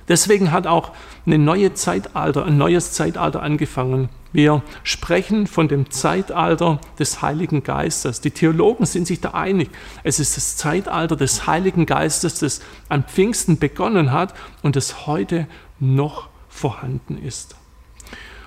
Deswegen 0.08 0.52
hat 0.52 0.66
auch 0.66 0.92
eine 1.26 1.38
neue 1.38 1.74
Zeitalter, 1.74 2.46
ein 2.46 2.56
neues 2.56 2.92
Zeitalter 2.92 3.42
angefangen. 3.42 4.08
Wir 4.32 4.62
sprechen 4.82 5.46
von 5.46 5.68
dem 5.68 5.90
Zeitalter 5.90 6.80
des 6.98 7.20
Heiligen 7.20 7.62
Geistes. 7.62 8.22
Die 8.22 8.30
Theologen 8.30 8.86
sind 8.86 9.06
sich 9.06 9.20
da 9.20 9.30
einig. 9.32 9.70
Es 10.02 10.18
ist 10.18 10.36
das 10.36 10.56
Zeitalter 10.56 11.16
des 11.16 11.46
Heiligen 11.46 11.84
Geistes, 11.84 12.38
das 12.40 12.60
an 12.88 13.04
Pfingsten 13.04 13.58
begonnen 13.58 14.12
hat 14.12 14.34
und 14.62 14.76
das 14.76 15.06
heute 15.06 15.46
noch 15.78 16.28
vorhanden 16.48 17.18
ist. 17.18 17.56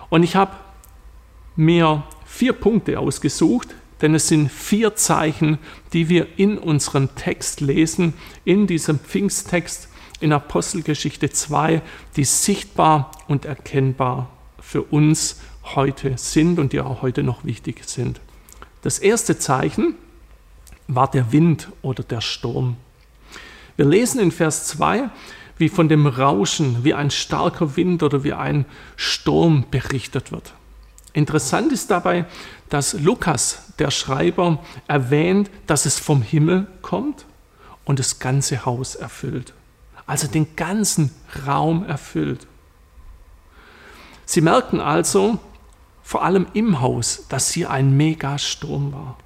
Und 0.10 0.24
ich 0.24 0.36
habe 0.36 0.52
mir 1.56 2.04
vier 2.26 2.54
Punkte 2.54 3.00
ausgesucht, 3.00 3.70
denn 4.02 4.16
es 4.16 4.28
sind 4.28 4.52
vier 4.52 4.96
Zeichen, 4.96 5.58
die 5.94 6.10
wir 6.10 6.28
in 6.38 6.58
unserem 6.58 7.16
Text 7.16 7.62
lesen, 7.62 8.14
in 8.46 8.68
diesem 8.68 9.00
Pfingsttext 9.00 9.90
in 10.20 10.34
Apostelgeschichte 10.34 11.30
2, 11.30 11.82
die 12.16 12.24
sichtbar 12.24 13.12
und 13.28 13.46
erkennbar 13.46 14.30
für 14.60 14.84
uns 14.84 15.42
heute 15.76 16.18
sind 16.18 16.60
und 16.60 16.74
die 16.74 16.82
auch 16.82 17.02
heute 17.02 17.24
noch 17.24 17.44
wichtig 17.44 17.84
sind. 17.86 18.22
Das 18.82 19.00
erste 19.00 19.38
Zeichen 19.38 19.96
war 20.88 21.10
der 21.10 21.32
Wind 21.32 21.70
oder 21.82 22.04
der 22.04 22.22
Sturm. 22.22 22.78
Wir 23.78 23.86
lesen 23.86 24.20
in 24.20 24.32
Vers 24.32 24.68
2, 24.68 25.10
wie 25.58 25.70
von 25.70 25.90
dem 25.90 26.08
Rauschen, 26.08 26.84
wie 26.84 26.94
ein 26.94 27.12
starker 27.12 27.76
Wind 27.76 28.04
oder 28.04 28.24
wie 28.24 28.34
ein 28.34 28.66
Sturm 28.96 29.66
berichtet 29.70 30.32
wird. 30.32 30.54
Interessant 31.14 31.72
ist 31.72 31.92
dabei, 31.92 32.26
dass 32.70 32.94
Lukas, 32.94 33.64
der 33.80 33.92
Schreiber, 33.92 34.60
erwähnt, 34.88 35.52
dass 35.68 35.86
es 35.86 36.00
vom 36.00 36.22
Himmel 36.22 36.68
kommt 36.82 37.26
und 37.84 38.00
das 38.00 38.20
ganze 38.20 38.66
Haus 38.66 38.96
erfüllt. 38.96 39.54
Also 40.06 40.28
den 40.28 40.56
ganzen 40.56 41.12
Raum 41.46 41.86
erfüllt. 41.86 42.48
Sie 44.26 44.42
merken 44.42 44.80
also, 44.80 45.40
vor 46.04 46.24
allem 46.24 46.48
im 46.54 46.80
Haus, 46.80 47.26
dass 47.30 47.52
hier 47.52 47.70
ein 47.70 47.96
Megasturm 47.96 48.94
war. 48.94 49.18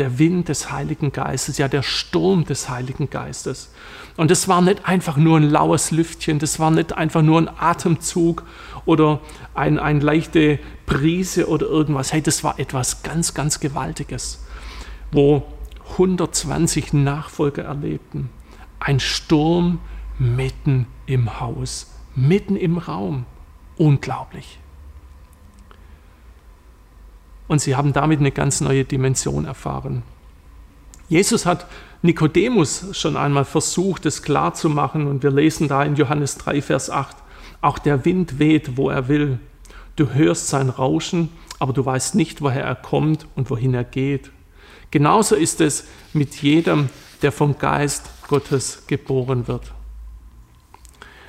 Der 0.00 0.18
Wind 0.18 0.48
des 0.48 0.72
Heiligen 0.72 1.12
Geistes, 1.12 1.58
ja 1.58 1.68
der 1.68 1.82
Sturm 1.82 2.46
des 2.46 2.70
Heiligen 2.70 3.10
Geistes. 3.10 3.70
Und 4.16 4.30
es 4.30 4.48
war 4.48 4.62
nicht 4.62 4.86
einfach 4.86 5.18
nur 5.18 5.36
ein 5.36 5.50
laues 5.50 5.90
Lüftchen, 5.90 6.38
das 6.38 6.58
war 6.58 6.70
nicht 6.70 6.94
einfach 6.94 7.20
nur 7.20 7.38
ein 7.38 7.48
Atemzug 7.48 8.44
oder 8.86 9.20
ein, 9.52 9.78
eine 9.78 10.00
leichte 10.00 10.58
Brise 10.86 11.48
oder 11.48 11.66
irgendwas. 11.66 12.14
Hey, 12.14 12.22
das 12.22 12.42
war 12.42 12.58
etwas 12.58 13.02
ganz, 13.02 13.34
ganz 13.34 13.60
Gewaltiges, 13.60 14.42
wo 15.12 15.44
120 15.92 16.94
Nachfolger 16.94 17.64
erlebten. 17.64 18.30
Ein 18.78 19.00
Sturm 19.00 19.80
mitten 20.18 20.86
im 21.04 21.40
Haus, 21.40 21.92
mitten 22.16 22.56
im 22.56 22.78
Raum. 22.78 23.26
Unglaublich. 23.76 24.58
Und 27.50 27.60
sie 27.60 27.74
haben 27.74 27.92
damit 27.92 28.20
eine 28.20 28.30
ganz 28.30 28.60
neue 28.60 28.84
Dimension 28.84 29.44
erfahren. 29.44 30.04
Jesus 31.08 31.46
hat 31.46 31.66
Nikodemus 32.00 32.96
schon 32.96 33.16
einmal 33.16 33.44
versucht, 33.44 34.06
es 34.06 34.22
klarzumachen. 34.22 35.08
Und 35.08 35.24
wir 35.24 35.32
lesen 35.32 35.66
da 35.66 35.82
in 35.82 35.96
Johannes 35.96 36.38
3, 36.38 36.62
Vers 36.62 36.90
8, 36.90 37.16
auch 37.60 37.80
der 37.80 38.04
Wind 38.04 38.38
weht, 38.38 38.76
wo 38.76 38.88
er 38.88 39.08
will. 39.08 39.40
Du 39.96 40.10
hörst 40.10 40.46
sein 40.46 40.68
Rauschen, 40.68 41.28
aber 41.58 41.72
du 41.72 41.84
weißt 41.84 42.14
nicht, 42.14 42.40
woher 42.40 42.62
er 42.62 42.76
kommt 42.76 43.26
und 43.34 43.50
wohin 43.50 43.74
er 43.74 43.82
geht. 43.82 44.30
Genauso 44.92 45.34
ist 45.34 45.60
es 45.60 45.88
mit 46.12 46.36
jedem, 46.36 46.88
der 47.22 47.32
vom 47.32 47.58
Geist 47.58 48.10
Gottes 48.28 48.84
geboren 48.86 49.48
wird. 49.48 49.72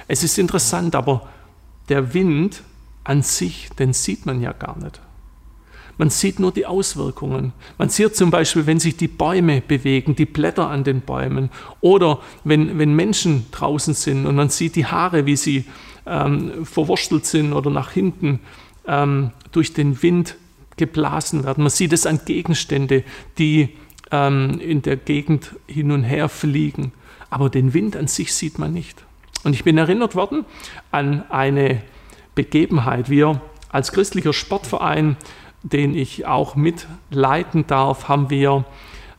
Es 0.07 0.23
ist 0.23 0.37
interessant, 0.37 0.93
aber 0.93 1.27
der 1.89 2.13
Wind 2.13 2.61
an 3.03 3.23
sich, 3.23 3.71
den 3.79 3.93
sieht 3.93 4.27
man 4.27 4.39
ja 4.39 4.53
gar 4.53 4.77
nicht. 4.77 5.01
Man 6.01 6.09
sieht 6.09 6.39
nur 6.39 6.51
die 6.51 6.65
Auswirkungen. 6.65 7.53
Man 7.77 7.89
sieht 7.89 8.15
zum 8.15 8.31
Beispiel, 8.31 8.65
wenn 8.65 8.79
sich 8.79 8.97
die 8.97 9.07
Bäume 9.07 9.61
bewegen, 9.61 10.15
die 10.15 10.25
Blätter 10.25 10.67
an 10.67 10.83
den 10.83 11.01
Bäumen 11.01 11.51
oder 11.79 12.21
wenn, 12.43 12.79
wenn 12.79 12.95
Menschen 12.95 13.45
draußen 13.51 13.93
sind 13.93 14.25
und 14.25 14.33
man 14.33 14.49
sieht 14.49 14.75
die 14.75 14.87
Haare, 14.87 15.27
wie 15.27 15.35
sie 15.35 15.65
ähm, 16.07 16.65
verwurstelt 16.65 17.27
sind 17.27 17.53
oder 17.53 17.69
nach 17.69 17.91
hinten 17.91 18.39
ähm, 18.87 19.29
durch 19.51 19.73
den 19.73 20.01
Wind 20.01 20.37
geblasen 20.75 21.43
werden. 21.43 21.63
Man 21.63 21.69
sieht 21.69 21.93
es 21.93 22.07
an 22.07 22.21
Gegenstände, 22.25 23.03
die 23.37 23.69
ähm, 24.09 24.59
in 24.59 24.81
der 24.81 24.97
Gegend 24.97 25.51
hin 25.67 25.91
und 25.91 26.01
her 26.01 26.29
fliegen. 26.29 26.93
Aber 27.29 27.51
den 27.51 27.75
Wind 27.75 27.95
an 27.95 28.07
sich 28.07 28.33
sieht 28.33 28.57
man 28.57 28.73
nicht. 28.73 29.03
Und 29.43 29.53
ich 29.53 29.63
bin 29.63 29.77
erinnert 29.77 30.15
worden 30.15 30.45
an 30.89 31.29
eine 31.29 31.83
Begebenheit. 32.33 33.11
Wir 33.11 33.39
als 33.69 33.91
christlicher 33.91 34.33
Sportverein 34.33 35.15
den 35.63 35.95
ich 35.95 36.25
auch 36.25 36.55
mitleiten 36.55 37.67
darf, 37.67 38.07
haben 38.07 38.29
wir 38.29 38.65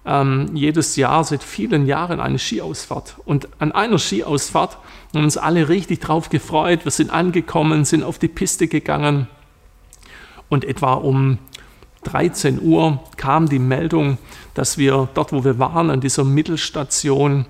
ähm, 0.04 0.50
jedes 0.54 0.96
Jahr 0.96 1.22
seit 1.24 1.42
vielen 1.42 1.86
Jahren 1.86 2.20
eine 2.20 2.38
Skiausfahrt. 2.38 3.16
Und 3.24 3.48
an 3.58 3.72
einer 3.72 3.98
Skiausfahrt 3.98 4.78
haben 5.14 5.24
uns 5.24 5.36
alle 5.36 5.68
richtig 5.68 6.00
drauf 6.00 6.28
gefreut. 6.28 6.84
Wir 6.84 6.90
sind 6.90 7.10
angekommen, 7.10 7.84
sind 7.84 8.02
auf 8.02 8.18
die 8.18 8.28
Piste 8.28 8.66
gegangen 8.66 9.28
und 10.48 10.64
etwa 10.64 10.94
um 10.94 11.38
13 12.04 12.60
Uhr 12.60 13.00
kam 13.16 13.48
die 13.48 13.60
Meldung, 13.60 14.18
dass 14.54 14.76
wir 14.76 15.08
dort, 15.14 15.32
wo 15.32 15.44
wir 15.44 15.58
waren, 15.58 15.88
an 15.88 16.00
dieser 16.00 16.24
Mittelstation, 16.24 17.46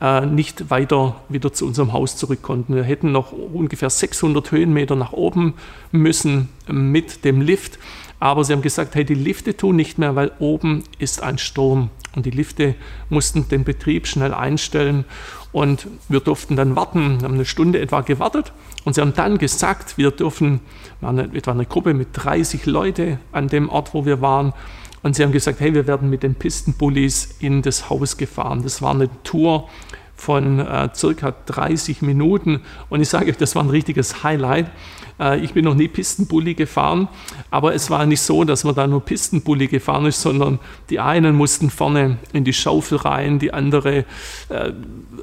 äh, 0.00 0.26
nicht 0.26 0.70
weiter 0.70 1.16
wieder 1.28 1.52
zu 1.52 1.66
unserem 1.66 1.92
Haus 1.92 2.16
zurück 2.16 2.42
konnten. 2.42 2.74
Wir 2.74 2.82
hätten 2.82 3.12
noch 3.12 3.32
ungefähr 3.32 3.88
600 3.88 4.50
Höhenmeter 4.50 4.96
nach 4.96 5.12
oben 5.12 5.54
müssen 5.92 6.48
mit 6.66 7.24
dem 7.24 7.40
Lift. 7.40 7.78
Aber 8.24 8.42
sie 8.42 8.54
haben 8.54 8.62
gesagt, 8.62 8.94
hey, 8.94 9.04
die 9.04 9.12
Lifte 9.12 9.54
tun 9.54 9.76
nicht 9.76 9.98
mehr, 9.98 10.16
weil 10.16 10.32
oben 10.38 10.82
ist 10.98 11.22
ein 11.22 11.36
Sturm. 11.36 11.90
Und 12.16 12.24
die 12.24 12.30
Lifte 12.30 12.74
mussten 13.10 13.48
den 13.48 13.64
Betrieb 13.64 14.06
schnell 14.06 14.32
einstellen. 14.32 15.04
Und 15.52 15.88
wir 16.08 16.20
durften 16.20 16.56
dann 16.56 16.74
warten, 16.74 17.20
wir 17.20 17.28
haben 17.28 17.34
eine 17.34 17.44
Stunde 17.44 17.80
etwa 17.80 18.00
gewartet. 18.00 18.54
Und 18.86 18.94
sie 18.94 19.02
haben 19.02 19.12
dann 19.12 19.36
gesagt, 19.36 19.98
wir 19.98 20.10
dürfen, 20.10 20.60
wir 21.00 21.08
waren 21.08 21.34
etwa 21.36 21.50
eine 21.50 21.66
Gruppe 21.66 21.92
mit 21.92 22.08
30 22.14 22.64
Leute 22.64 23.18
an 23.30 23.48
dem 23.48 23.68
Ort, 23.68 23.92
wo 23.92 24.06
wir 24.06 24.22
waren. 24.22 24.54
Und 25.02 25.14
sie 25.14 25.22
haben 25.22 25.32
gesagt, 25.32 25.60
hey, 25.60 25.74
wir 25.74 25.86
werden 25.86 26.08
mit 26.08 26.22
den 26.22 26.34
Pistenbullis 26.34 27.36
in 27.40 27.60
das 27.60 27.90
Haus 27.90 28.16
gefahren. 28.16 28.62
Das 28.62 28.80
war 28.80 28.92
eine 28.92 29.10
Tour 29.22 29.68
von 30.16 30.60
äh, 30.60 30.88
circa 30.94 31.34
30 31.44 32.00
Minuten. 32.00 32.62
Und 32.88 33.02
ich 33.02 33.10
sage 33.10 33.30
euch, 33.30 33.36
das 33.36 33.54
war 33.54 33.62
ein 33.62 33.68
richtiges 33.68 34.22
Highlight. 34.22 34.70
Äh, 35.18 35.40
ich 35.40 35.52
bin 35.52 35.64
noch 35.64 35.74
nie 35.74 35.88
Pistenbully 35.88 36.54
gefahren, 36.54 37.08
aber 37.50 37.74
es 37.74 37.90
war 37.90 38.06
nicht 38.06 38.20
so, 38.20 38.44
dass 38.44 38.64
man 38.64 38.74
da 38.74 38.86
nur 38.86 39.04
Pistenbully 39.04 39.68
gefahren 39.68 40.06
ist, 40.06 40.22
sondern 40.22 40.58
die 40.90 41.00
einen 41.00 41.34
mussten 41.36 41.70
vorne 41.70 42.18
in 42.32 42.44
die 42.44 42.52
Schaufel 42.52 42.98
rein, 42.98 43.38
die 43.38 43.52
andere 43.52 44.04
äh, 44.48 44.72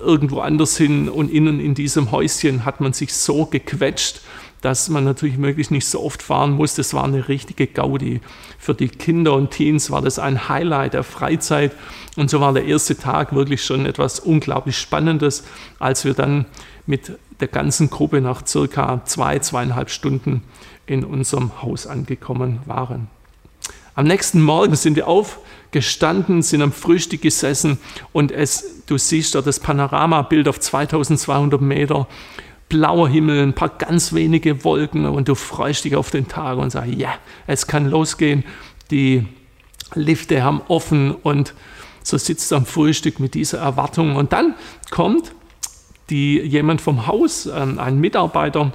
irgendwo 0.04 0.40
anders 0.40 0.78
hin 0.78 1.10
und 1.10 1.32
innen 1.32 1.60
in 1.60 1.76
diesem 1.76 2.12
Häuschen 2.12 2.66
hat 2.66 2.82
man 2.82 2.94
sich 2.94 3.14
so 3.14 3.46
gequetscht 3.46 4.22
dass 4.62 4.90
man 4.90 5.04
natürlich 5.04 5.38
möglichst 5.38 5.72
nicht 5.72 5.88
so 5.88 6.04
oft 6.04 6.22
fahren 6.22 6.52
muss. 6.52 6.76
Das 6.76 6.94
war 6.94 7.04
eine 7.04 7.28
richtige 7.28 7.68
Gaudi. 7.68 8.22
Für 8.60 8.76
die 8.76 8.90
Kinder 8.90 9.34
und 9.34 9.52
Teens 9.52 9.90
war 9.90 10.02
das 10.02 10.20
ein 10.20 10.48
Highlight 10.48 10.94
der 10.94 11.04
Freizeit. 11.04 11.72
Und 12.16 12.30
so 12.30 12.40
war 12.40 12.54
der 12.54 12.66
erste 12.66 12.96
Tag 12.96 13.34
wirklich 13.34 13.64
schon 13.64 13.86
etwas 13.86 14.20
unglaublich 14.20 14.78
Spannendes, 14.78 15.44
als 15.80 16.06
wir 16.06 16.14
dann 16.14 16.46
mit 16.86 17.12
der 17.40 17.48
ganzen 17.48 17.90
Gruppe 17.90 18.22
nach 18.22 18.46
circa 18.46 19.02
zwei, 19.06 19.40
zweieinhalb 19.40 19.90
Stunden 19.90 20.44
in 20.86 21.04
unserem 21.04 21.62
Haus 21.62 21.88
angekommen 21.88 22.60
waren. 22.66 23.08
Am 23.96 24.06
nächsten 24.06 24.42
Morgen 24.42 24.76
sind 24.76 24.96
wir 24.96 25.08
aufgestanden, 25.08 26.44
sind 26.44 26.62
am 26.62 26.72
Frühstück 26.72 27.22
gesessen 27.22 27.78
und 28.14 28.32
es, 28.32 28.84
du 28.86 28.98
siehst 28.98 29.36
dort 29.36 29.48
das 29.48 29.60
Panoramabild 29.60 30.48
auf 30.48 30.60
2200 30.60 31.62
Meter 31.62 32.08
blauer 32.72 33.10
Himmel, 33.10 33.44
ein 33.44 33.54
paar 33.54 33.68
ganz 33.68 34.14
wenige 34.14 34.64
Wolken 34.64 35.06
und 35.06 35.28
du 35.28 35.36
freust 35.36 35.84
dich 35.84 35.98
auf 35.98 36.10
den 36.10 36.30
Tag 36.30 36.58
und 36.58 36.70
sagst, 36.70 36.94
ja, 36.94 37.16
es 37.46 37.68
kann 37.68 37.90
losgehen. 37.90 38.46
Die 38.92 39.26
Lifte 39.94 40.42
haben 40.42 40.62
offen 40.70 41.12
und 41.12 41.54
so 42.02 42.18
sitzt 42.18 42.50
du 42.50 42.56
am 42.56 42.66
Frühstück 42.66 43.20
mit 43.20 43.34
dieser 43.34 43.60
Erwartung. 43.60 44.16
Und 44.16 44.32
dann 44.32 44.56
kommt 44.90 45.34
die, 46.10 46.40
jemand 46.40 46.80
vom 46.80 47.08
Haus, 47.08 47.46
ähm, 47.46 47.78
ein 47.78 48.00
Mitarbeiter, 48.00 48.72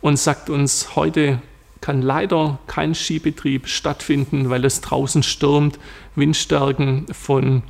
und 0.00 0.18
sagt 0.18 0.48
uns, 0.48 0.94
heute 0.94 1.42
kann 1.80 2.00
leider 2.00 2.60
kein 2.68 2.94
Skibetrieb 2.94 3.66
stattfinden, 3.66 4.50
weil 4.50 4.64
es 4.64 4.80
draußen 4.82 5.24
stürmt, 5.24 5.80
Windstärken 6.14 7.06
von 7.12 7.62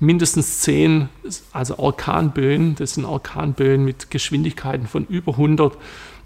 mindestens 0.00 0.60
10, 0.60 1.08
also 1.52 1.78
Orkanböen, 1.78 2.74
das 2.74 2.94
sind 2.94 3.04
Orkanböen 3.04 3.84
mit 3.84 4.10
Geschwindigkeiten 4.10 4.86
von 4.86 5.06
über 5.06 5.32
100, 5.32 5.76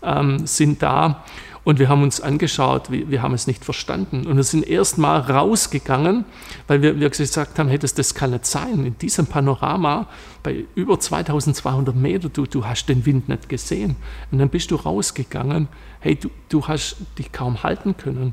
ähm, 0.02 0.46
sind 0.46 0.82
da. 0.82 1.24
Und 1.62 1.78
wir 1.78 1.88
haben 1.90 2.02
uns 2.02 2.20
angeschaut, 2.20 2.90
wir, 2.90 3.10
wir 3.10 3.22
haben 3.22 3.34
es 3.34 3.46
nicht 3.46 3.64
verstanden. 3.64 4.26
Und 4.26 4.36
wir 4.36 4.42
sind 4.44 4.66
erstmal 4.66 5.20
rausgegangen, 5.20 6.24
weil 6.66 6.80
wir, 6.80 6.98
wir 6.98 7.10
gesagt 7.10 7.58
haben, 7.58 7.68
hey, 7.68 7.78
das, 7.78 7.92
das 7.92 8.14
kann 8.14 8.30
nicht 8.30 8.46
sein. 8.46 8.86
In 8.86 8.96
diesem 8.98 9.26
Panorama, 9.26 10.08
bei 10.42 10.64
über 10.74 10.98
2200 10.98 11.94
Meter, 11.94 12.30
du, 12.30 12.46
du 12.46 12.64
hast 12.64 12.86
den 12.86 13.04
Wind 13.04 13.28
nicht 13.28 13.48
gesehen. 13.50 13.96
Und 14.30 14.38
dann 14.38 14.48
bist 14.48 14.70
du 14.70 14.76
rausgegangen, 14.76 15.68
hey, 16.00 16.16
du, 16.16 16.30
du 16.48 16.66
hast 16.66 16.96
dich 17.18 17.30
kaum 17.30 17.62
halten 17.62 17.94
können. 17.96 18.32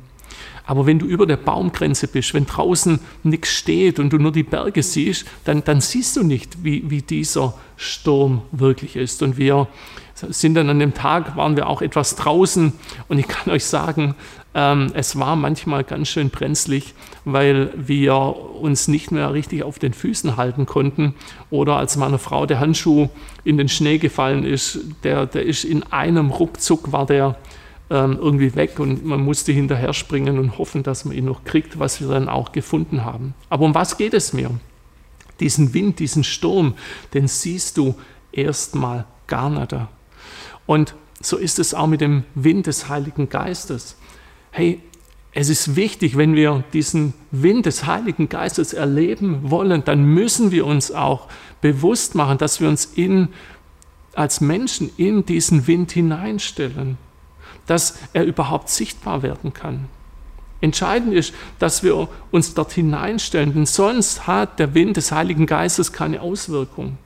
Aber 0.67 0.85
wenn 0.85 0.99
du 0.99 1.05
über 1.05 1.25
der 1.25 1.37
Baumgrenze 1.37 2.07
bist, 2.07 2.33
wenn 2.33 2.45
draußen 2.45 2.99
nichts 3.23 3.49
steht 3.49 3.99
und 3.99 4.11
du 4.11 4.19
nur 4.19 4.33
die 4.33 4.43
Berge 4.43 4.83
siehst, 4.83 5.25
dann, 5.45 5.63
dann 5.63 5.81
siehst 5.81 6.17
du 6.17 6.23
nicht, 6.23 6.63
wie, 6.63 6.89
wie 6.89 7.01
dieser 7.01 7.55
Sturm 7.77 8.41
wirklich 8.51 8.97
ist. 8.97 9.23
Und 9.23 9.37
wir 9.37 9.67
sind 10.13 10.55
dann 10.55 10.69
an 10.69 10.79
dem 10.79 10.93
Tag, 10.93 11.37
waren 11.37 11.55
wir 11.55 11.67
auch 11.67 11.81
etwas 11.81 12.15
draußen 12.15 12.73
und 13.07 13.17
ich 13.17 13.27
kann 13.27 13.53
euch 13.53 13.65
sagen, 13.65 14.15
ähm, 14.53 14.91
es 14.95 15.19
war 15.19 15.35
manchmal 15.35 15.83
ganz 15.83 16.07
schön 16.07 16.31
brenzlig, 16.31 16.95
weil 17.23 17.71
wir 17.75 18.13
uns 18.15 18.87
nicht 18.87 19.11
mehr 19.11 19.31
richtig 19.31 19.63
auf 19.63 19.77
den 19.77 19.93
Füßen 19.93 20.35
halten 20.35 20.65
konnten. 20.65 21.13
Oder 21.51 21.77
als 21.77 21.95
meiner 21.95 22.17
Frau 22.17 22.47
der 22.47 22.59
Handschuh 22.59 23.09
in 23.43 23.57
den 23.57 23.69
Schnee 23.69 23.99
gefallen 23.99 24.43
ist, 24.43 24.79
der, 25.03 25.27
der 25.27 25.45
ist 25.45 25.63
in 25.63 25.83
einem 25.83 26.31
Ruckzuck, 26.31 26.91
war 26.91 27.05
der 27.05 27.37
irgendwie 27.89 28.55
weg 28.55 28.79
und 28.79 29.05
man 29.05 29.21
musste 29.21 29.51
hinterher 29.51 29.93
springen 29.93 30.39
und 30.39 30.57
hoffen, 30.57 30.83
dass 30.83 31.05
man 31.05 31.15
ihn 31.15 31.25
noch 31.25 31.43
kriegt, 31.45 31.79
was 31.79 32.01
wir 32.01 32.09
dann 32.09 32.27
auch 32.27 32.51
gefunden 32.51 33.05
haben. 33.05 33.33
Aber 33.49 33.65
um 33.65 33.75
was 33.75 33.97
geht 33.97 34.13
es 34.13 34.33
mir? 34.33 34.51
Diesen 35.39 35.73
Wind, 35.73 35.99
diesen 35.99 36.23
Sturm, 36.23 36.73
den 37.13 37.27
siehst 37.27 37.77
du 37.77 37.95
erstmal 38.31 39.05
gar 39.27 39.49
nicht. 39.49 39.75
Und 40.65 40.95
so 41.21 41.37
ist 41.37 41.59
es 41.59 41.73
auch 41.73 41.87
mit 41.87 42.01
dem 42.01 42.23
Wind 42.35 42.67
des 42.67 42.89
Heiligen 42.89 43.29
Geistes. 43.29 43.95
Hey, 44.51 44.81
es 45.31 45.49
ist 45.49 45.75
wichtig, 45.75 46.17
wenn 46.17 46.35
wir 46.35 46.63
diesen 46.73 47.13
Wind 47.31 47.67
des 47.67 47.85
Heiligen 47.85 48.27
Geistes 48.27 48.73
erleben 48.73 49.51
wollen, 49.51 49.83
dann 49.83 50.03
müssen 50.03 50.51
wir 50.51 50.65
uns 50.65 50.91
auch 50.91 51.27
bewusst 51.61 52.15
machen, 52.15 52.37
dass 52.37 52.59
wir 52.59 52.67
uns 52.67 52.85
in, 52.85 53.29
als 54.13 54.41
Menschen 54.41 54.89
in 54.97 55.25
diesen 55.25 55.67
Wind 55.67 55.91
hineinstellen, 55.91 56.97
dass 57.67 57.99
er 58.13 58.23
überhaupt 58.25 58.69
sichtbar 58.69 59.21
werden 59.21 59.53
kann. 59.53 59.85
Entscheidend 60.59 61.13
ist, 61.13 61.33
dass 61.59 61.83
wir 61.83 62.07
uns 62.31 62.55
dort 62.55 62.71
hineinstellen, 62.71 63.53
denn 63.53 63.65
sonst 63.67 64.25
hat 64.25 64.57
der 64.57 64.73
Wind 64.73 64.97
des 64.97 65.11
Heiligen 65.11 65.45
Geistes 65.45 65.93
keine 65.93 66.21
Auswirkung. 66.21 66.97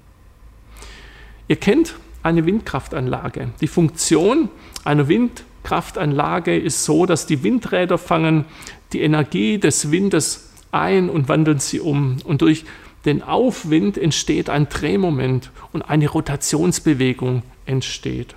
Ihr 1.50 1.58
kennt 1.58 1.96
eine 2.24 2.46
Windkraftanlage. 2.46 3.50
Die 3.60 3.68
Funktion 3.68 4.50
einer 4.86 5.10
Windkraftanlage 5.10 6.58
ist 6.58 6.86
so, 6.86 7.06
dass 7.06 7.26
die 7.26 7.44
Windräder 7.44 7.98
fangen 7.98 8.46
die 8.94 9.02
Energie 9.02 9.58
des 9.58 9.92
Windes 9.92 10.52
ein 10.72 11.10
und 11.10 11.28
wandeln 11.28 11.60
sie 11.60 11.82
um. 11.82 12.18
Und 12.24 12.42
durch 12.42 12.64
den 13.04 13.24
Aufwind 13.24 13.98
entsteht 13.98 14.50
ein 14.50 14.70
Drehmoment 14.70 15.52
und 15.74 15.82
eine 15.82 16.08
Rotationsbewegung 16.08 17.44
entsteht. 17.66 18.36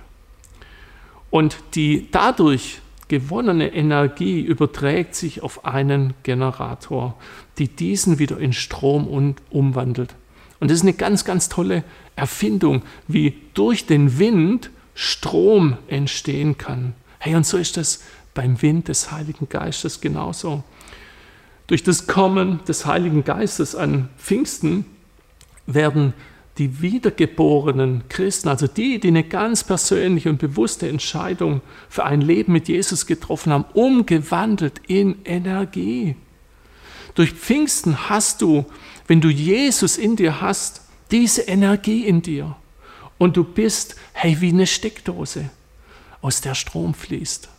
Und 1.29 1.57
die 1.75 2.07
dadurch 2.11 2.79
gewonnene 3.07 3.73
Energie 3.73 4.41
überträgt 4.41 5.15
sich 5.15 5.43
auf 5.43 5.65
einen 5.65 6.13
Generator, 6.23 7.15
die 7.57 7.67
diesen 7.67 8.19
wieder 8.19 8.39
in 8.39 8.53
Strom 8.53 9.35
umwandelt. 9.49 10.15
Und 10.59 10.71
das 10.71 10.77
ist 10.77 10.83
eine 10.83 10.93
ganz, 10.93 11.25
ganz 11.25 11.49
tolle 11.49 11.83
Erfindung, 12.15 12.81
wie 13.07 13.41
durch 13.53 13.85
den 13.85 14.17
Wind 14.17 14.69
Strom 14.95 15.77
entstehen 15.87 16.57
kann. 16.57 16.93
Hey, 17.19 17.35
und 17.35 17.45
so 17.45 17.57
ist 17.57 17.77
das 17.77 18.01
beim 18.33 18.61
Wind 18.61 18.87
des 18.87 19.11
Heiligen 19.11 19.49
Geistes 19.49 19.99
genauso. 20.01 20.63
Durch 21.67 21.83
das 21.83 22.07
Kommen 22.07 22.59
des 22.67 22.85
Heiligen 22.85 23.23
Geistes 23.23 23.75
an 23.75 24.09
Pfingsten 24.17 24.85
werden 25.67 26.13
die 26.57 26.81
wiedergeborenen 26.81 28.07
Christen, 28.07 28.47
also 28.47 28.67
die, 28.67 28.99
die 28.99 29.09
eine 29.09 29.23
ganz 29.23 29.63
persönliche 29.63 30.29
und 30.29 30.37
bewusste 30.37 30.87
Entscheidung 30.87 31.61
für 31.89 32.05
ein 32.05 32.21
Leben 32.21 32.53
mit 32.53 32.69
Jesus 32.69 33.05
getroffen 33.05 33.51
haben, 33.51 33.65
umgewandelt 33.73 34.79
in 34.87 35.17
Energie. 35.25 36.15
Durch 37.13 37.31
Pfingsten 37.31 38.09
hast 38.09 38.41
du, 38.41 38.65
wenn 39.07 39.21
du 39.21 39.29
Jesus 39.29 39.97
in 39.97 40.15
dir 40.15 40.39
hast, 40.41 40.81
diese 41.11 41.43
Energie 41.43 42.05
in 42.05 42.21
dir. 42.21 42.55
Und 43.17 43.37
du 43.37 43.43
bist, 43.43 43.95
hey, 44.13 44.39
wie 44.41 44.49
eine 44.49 44.67
Steckdose, 44.67 45.49
aus 46.21 46.41
der 46.41 46.55
Strom 46.55 46.93
fließt. 46.93 47.49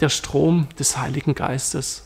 Der 0.00 0.08
Strom 0.08 0.68
des 0.78 0.96
Heiligen 0.98 1.34
Geistes. 1.34 2.04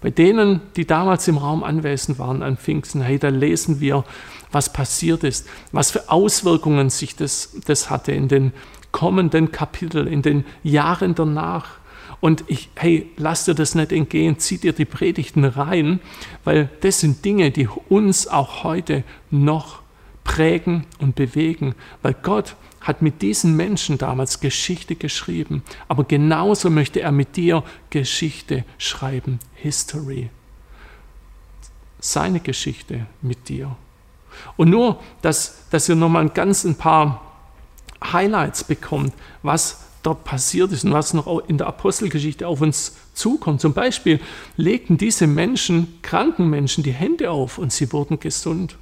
Bei 0.00 0.10
denen, 0.10 0.60
die 0.76 0.86
damals 0.86 1.28
im 1.28 1.36
Raum 1.36 1.62
anwesend 1.62 2.18
waren 2.18 2.42
an 2.42 2.56
Pfingsten, 2.56 3.02
hey, 3.02 3.18
da 3.18 3.28
lesen 3.28 3.80
wir, 3.80 4.04
was 4.50 4.72
passiert 4.72 5.24
ist, 5.24 5.46
was 5.72 5.90
für 5.90 6.10
Auswirkungen 6.10 6.90
sich 6.90 7.16
das, 7.16 7.56
das 7.66 7.90
hatte 7.90 8.12
in 8.12 8.28
den 8.28 8.52
kommenden 8.92 9.52
Kapiteln, 9.52 10.06
in 10.06 10.22
den 10.22 10.44
Jahren 10.62 11.14
danach. 11.14 11.78
Und 12.20 12.44
ich, 12.48 12.70
hey, 12.76 13.10
lass 13.16 13.44
dir 13.44 13.54
das 13.54 13.74
nicht 13.74 13.92
entgehen, 13.92 14.38
zieh 14.38 14.58
dir 14.58 14.72
die 14.72 14.84
Predigten 14.84 15.44
rein, 15.44 16.00
weil 16.44 16.70
das 16.80 17.00
sind 17.00 17.24
Dinge, 17.24 17.50
die 17.50 17.68
uns 17.88 18.26
auch 18.26 18.64
heute 18.64 19.04
noch 19.30 19.80
prägen 20.24 20.86
und 20.98 21.14
bewegen, 21.14 21.74
weil 22.02 22.14
Gott 22.14 22.56
hat 22.80 23.02
mit 23.02 23.22
diesen 23.22 23.56
Menschen 23.56 23.98
damals 23.98 24.40
Geschichte 24.40 24.96
geschrieben, 24.96 25.62
aber 25.88 26.04
genauso 26.04 26.70
möchte 26.70 27.00
er 27.00 27.12
mit 27.12 27.36
dir 27.36 27.62
Geschichte 27.90 28.64
schreiben, 28.78 29.38
History. 29.54 30.30
Seine 32.00 32.40
Geschichte 32.40 33.06
mit 33.20 33.48
dir. 33.48 33.76
Und 34.56 34.70
nur, 34.70 35.00
dass, 35.20 35.68
dass 35.70 35.88
ihr 35.88 35.96
nochmal 35.96 36.28
ganz 36.30 36.64
ein 36.64 36.76
paar 36.76 37.20
Highlights 38.02 38.64
bekommt, 38.64 39.12
was 39.42 39.84
dort 40.02 40.24
passiert 40.24 40.72
ist 40.72 40.84
und 40.84 40.92
was 40.92 41.12
noch 41.12 41.46
in 41.46 41.58
der 41.58 41.66
Apostelgeschichte 41.66 42.46
auf 42.46 42.62
uns 42.62 42.96
zukommt. 43.12 43.60
Zum 43.60 43.74
Beispiel 43.74 44.20
legten 44.56 44.96
diese 44.96 45.26
Menschen, 45.26 45.98
kranken 46.00 46.48
Menschen, 46.48 46.82
die 46.82 46.92
Hände 46.92 47.30
auf 47.30 47.58
und 47.58 47.72
sie 47.72 47.92
wurden 47.92 48.18
gesund. 48.18 48.76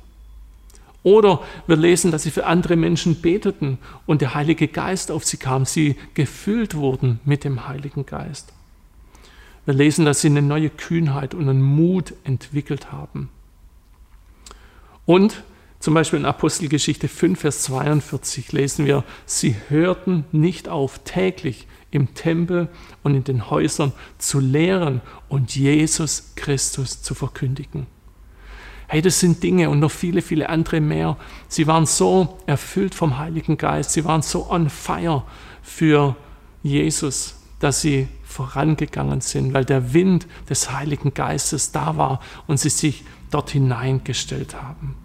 Oder 1.03 1.43
wir 1.67 1.77
lesen, 1.77 2.11
dass 2.11 2.25
sie 2.25 2.31
für 2.31 2.47
andere 2.47 2.77
Menschen 2.77 3.21
beteten 3.21 3.79
und 4.07 4.21
der 4.21 4.35
Heilige 4.35 4.69
Geist 4.69 5.11
auf 5.11 5.25
sie 5.25 5.37
kam, 5.37 5.65
sie 5.65 5.97
gefüllt 6.15 6.75
wurden 6.75 7.21
mit 7.25 7.45
dem 7.45 7.69
Heiligen 7.69 8.05
Geist. 8.05 8.53
Wir 9.65 9.75
lesen, 9.75 10.05
dass 10.05 10.23
sie 10.23 10.29
eine 10.29 10.43
neue 10.43 10.71
Kühnheit 10.71 11.35
und 11.35 11.49
einen 11.49 11.63
Mut 11.63 12.15
entwickelt 12.25 12.91
haben. 12.91 13.29
Und 15.07 15.45
zum 15.81 15.95
Beispiel 15.95 16.19
in 16.19 16.25
Apostelgeschichte 16.25 17.07
5, 17.07 17.39
Vers 17.39 17.63
42 17.63 18.53
lesen 18.53 18.85
wir, 18.85 19.05
sie 19.27 19.55
hörten 19.69 20.25
nicht 20.33 20.69
auf, 20.69 21.01
täglich 21.05 21.69
im 21.91 22.15
Tempel 22.15 22.69
und 23.03 23.15
in 23.15 23.25
den 23.25 23.49
Häusern 23.51 23.93
zu 24.19 24.41
lehren 24.41 25.01
und 25.29 25.55
Jesus 25.55 26.33
Christus 26.35 27.03
zu 27.03 27.15
verkündigen. 27.15 27.87
Hey, 28.91 29.03
das 29.03 29.21
sind 29.21 29.43
Dinge 29.43 29.69
und 29.69 29.81
noch 29.81 29.91
viele, 29.91 30.23
viele 30.23 30.49
andere 30.49 30.81
mehr. 30.81 31.19
Sie 31.47 31.67
waren 31.67 31.85
so 31.85 32.39
erfüllt 32.47 32.95
vom 32.95 33.19
Heiligen 33.19 33.59
Geist, 33.59 33.93
sie 33.93 34.07
waren 34.07 34.23
so 34.23 34.51
on 34.51 34.71
fire 34.71 35.25
für 35.63 36.17
Jesus, 36.63 37.37
dass 37.61 37.83
sie 37.83 38.09
vorangegangen 38.25 39.21
sind, 39.21 39.53
weil 39.53 39.67
der 39.67 39.93
Wind 39.93 40.27
des 40.49 40.73
Heiligen 40.73 41.13
Geistes 41.13 41.71
da 41.71 41.99
war 41.99 42.21
und 42.47 42.59
sie 42.59 42.71
sich 42.71 43.05
dort 43.31 43.51
hineingestellt 43.51 44.55
haben. 44.55 44.97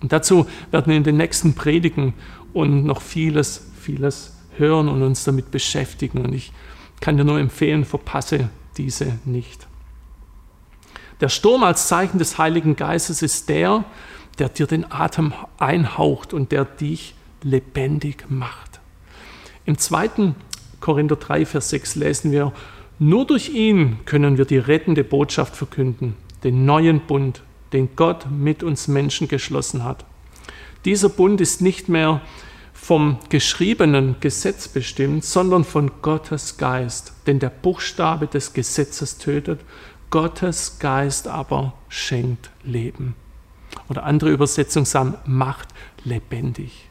Und 0.00 0.12
dazu 0.12 0.46
werden 0.70 0.86
wir 0.86 0.96
in 0.96 1.04
den 1.04 1.16
nächsten 1.16 1.54
Predigen 1.54 2.14
und 2.52 2.84
noch 2.84 3.02
vieles, 3.02 3.66
vieles 3.80 4.36
hören 4.58 4.88
und 4.88 5.02
uns 5.02 5.24
damit 5.24 5.50
beschäftigen. 5.50 6.24
Und 6.24 6.34
ich 6.34 6.52
kann 7.00 7.16
dir 7.16 7.24
nur 7.24 7.40
empfehlen, 7.40 7.84
verpasse 7.84 8.48
diese 8.76 9.18
nicht. 9.24 9.66
Der 11.20 11.30
Sturm 11.30 11.62
als 11.62 11.88
Zeichen 11.88 12.18
des 12.18 12.36
Heiligen 12.36 12.76
Geistes 12.76 13.22
ist 13.22 13.48
der, 13.48 13.84
der 14.38 14.50
dir 14.50 14.66
den 14.66 14.90
Atem 14.90 15.32
einhaucht 15.58 16.34
und 16.34 16.52
der 16.52 16.66
dich 16.66 17.14
lebendig 17.42 18.26
macht. 18.28 18.80
Im 19.64 19.78
2. 19.78 20.34
Korinther 20.80 21.16
3, 21.16 21.46
Vers 21.46 21.70
6 21.70 21.94
lesen 21.96 22.32
wir, 22.32 22.52
nur 22.98 23.26
durch 23.26 23.48
ihn 23.50 23.98
können 24.04 24.36
wir 24.36 24.44
die 24.44 24.58
rettende 24.58 25.04
Botschaft 25.04 25.56
verkünden, 25.56 26.16
den 26.44 26.66
neuen 26.66 27.00
Bund, 27.00 27.42
den 27.72 27.96
Gott 27.96 28.26
mit 28.30 28.62
uns 28.62 28.86
Menschen 28.86 29.26
geschlossen 29.26 29.84
hat. 29.84 30.04
Dieser 30.84 31.08
Bund 31.08 31.40
ist 31.40 31.62
nicht 31.62 31.88
mehr 31.88 32.20
vom 32.72 33.18
geschriebenen 33.30 34.16
Gesetz 34.20 34.68
bestimmt, 34.68 35.24
sondern 35.24 35.64
von 35.64 35.90
Gottes 36.02 36.58
Geist. 36.58 37.14
Denn 37.26 37.38
der 37.38 37.50
Buchstabe 37.50 38.28
des 38.28 38.52
Gesetzes 38.52 39.18
tötet, 39.18 39.60
Gottes 40.10 40.78
Geist 40.78 41.28
aber 41.28 41.74
schenkt 41.88 42.50
Leben. 42.62 43.14
Oder 43.88 44.04
andere 44.04 44.30
Übersetzungen 44.30 44.86
sagen, 44.86 45.14
macht 45.26 45.68
lebendig. 46.04 46.88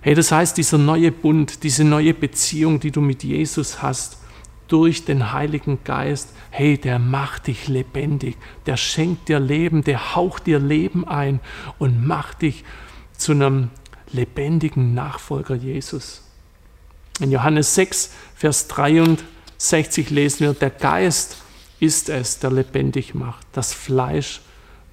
Hey, 0.00 0.14
das 0.14 0.32
heißt, 0.32 0.56
dieser 0.56 0.78
neue 0.78 1.12
Bund, 1.12 1.62
diese 1.62 1.84
neue 1.84 2.12
Beziehung, 2.12 2.80
die 2.80 2.90
du 2.90 3.00
mit 3.00 3.22
Jesus 3.22 3.82
hast, 3.82 4.18
durch 4.66 5.04
den 5.04 5.32
Heiligen 5.32 5.84
Geist, 5.84 6.30
hey, 6.50 6.78
der 6.78 6.98
macht 6.98 7.46
dich 7.46 7.68
lebendig, 7.68 8.36
der 8.66 8.76
schenkt 8.76 9.28
dir 9.28 9.38
Leben, 9.38 9.84
der 9.84 10.16
haucht 10.16 10.46
dir 10.46 10.58
Leben 10.58 11.06
ein 11.06 11.40
und 11.78 12.06
macht 12.06 12.42
dich 12.42 12.64
zu 13.16 13.32
einem 13.32 13.70
lebendigen 14.12 14.94
Nachfolger 14.94 15.54
Jesus. 15.54 16.22
In 17.20 17.30
Johannes 17.30 17.74
6, 17.74 18.12
Vers 18.34 18.66
63 18.68 20.10
lesen 20.10 20.40
wir, 20.40 20.54
der 20.54 20.70
Geist 20.70 21.36
ist 21.82 22.08
es, 22.08 22.38
der 22.38 22.52
lebendig 22.52 23.12
macht. 23.12 23.44
Das 23.50 23.74
Fleisch 23.74 24.40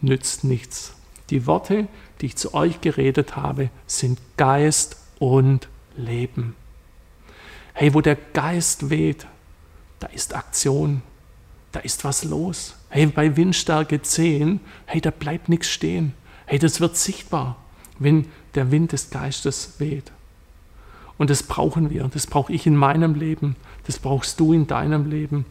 nützt 0.02 0.44
nichts. 0.44 0.96
Die 1.30 1.46
Worte, 1.46 1.88
die 2.20 2.26
ich 2.26 2.36
zu 2.36 2.56
euch 2.56 2.82
geredet 2.82 3.36
habe, 3.36 3.70
sind 3.86 4.20
Geist 4.38 4.98
und 5.20 5.68
Leben. 5.96 6.56
Hey, 7.74 7.94
wo 7.94 8.02
der 8.02 8.16
Geist 8.16 8.90
weht, 8.90 9.28
da 10.00 10.08
ist 10.08 10.34
Aktion, 10.34 11.04
da 11.74 11.80
ist 11.82 12.04
was 12.04 12.24
los. 12.24 12.76
Hey, 12.90 13.06
bei 13.06 13.38
Windstärke 13.38 14.02
10, 14.02 14.60
hey, 14.88 15.00
da 15.00 15.12
bleibt 15.12 15.48
nichts 15.48 15.68
stehen. 15.68 16.14
Hey, 16.48 16.58
das 16.58 16.82
wird 16.82 16.98
sichtbar, 16.98 17.58
wenn 18.00 18.26
der 18.56 18.72
Wind 18.72 18.94
des 18.94 19.12
Geistes 19.12 19.76
weht. 19.78 20.12
Und 21.20 21.30
das 21.30 21.44
brauchen 21.44 21.92
wir, 21.92 22.10
das 22.12 22.26
brauche 22.26 22.52
ich 22.52 22.66
in 22.66 22.76
meinem 22.76 23.14
Leben, 23.14 23.58
das 23.86 24.00
brauchst 24.00 24.40
du 24.40 24.54
in 24.54 24.66
deinem 24.66 25.08
Leben. 25.08 25.46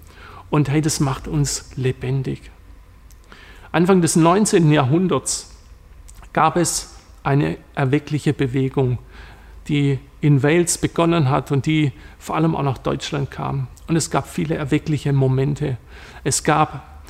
Und 0.51 0.69
hey, 0.69 0.81
das 0.81 1.01
macht 1.01 1.29
uns 1.29 1.71
lebendig. 1.77 2.51
Anfang 3.73 4.01
des 4.01 4.17
19. 4.17 4.73
Jahrhunderts 4.73 5.55
gab 6.33 6.57
es 6.57 6.95
eine 7.23 7.59
erweckliche 7.75 8.33
Bewegung, 8.33 8.99
die 9.69 9.99
in 10.21 10.43
Wales 10.43 10.79
begonnen 10.79 11.29
hat 11.29 11.53
und 11.53 11.67
die 11.67 11.93
vor 12.19 12.37
allem 12.37 12.57
auch 12.57 12.63
nach 12.63 12.79
Deutschland 12.79 13.31
kam. 13.31 13.69
Und 13.87 13.97
es 13.97 14.11
gab 14.11 14.29
viele 14.29 14.55
erweckliche 14.55 15.13
Momente. 15.13 15.77
Es 16.25 16.43
gab 16.45 17.03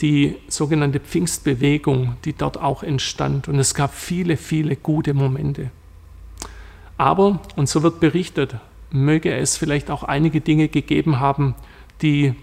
die 0.00 0.36
sogenannte 0.48 1.00
Pfingstbewegung, 1.00 2.16
die 2.24 2.32
dort 2.32 2.58
auch 2.58 2.82
entstand. 2.82 3.48
Und 3.48 3.58
es 3.58 3.74
gab 3.74 3.92
viele, 3.92 4.36
viele 4.36 4.76
gute 4.76 5.14
Momente. 5.14 5.70
Aber, 6.96 7.40
und 7.56 7.68
so 7.68 7.82
wird 7.82 8.00
berichtet, 8.00 8.56
möge 8.90 9.34
es 9.34 9.56
vielleicht 9.56 9.90
auch 9.90 10.02
einige 10.02 10.40
Dinge 10.40 10.68
gegeben 10.68 11.20
haben, 11.20 11.54
die 12.02 12.34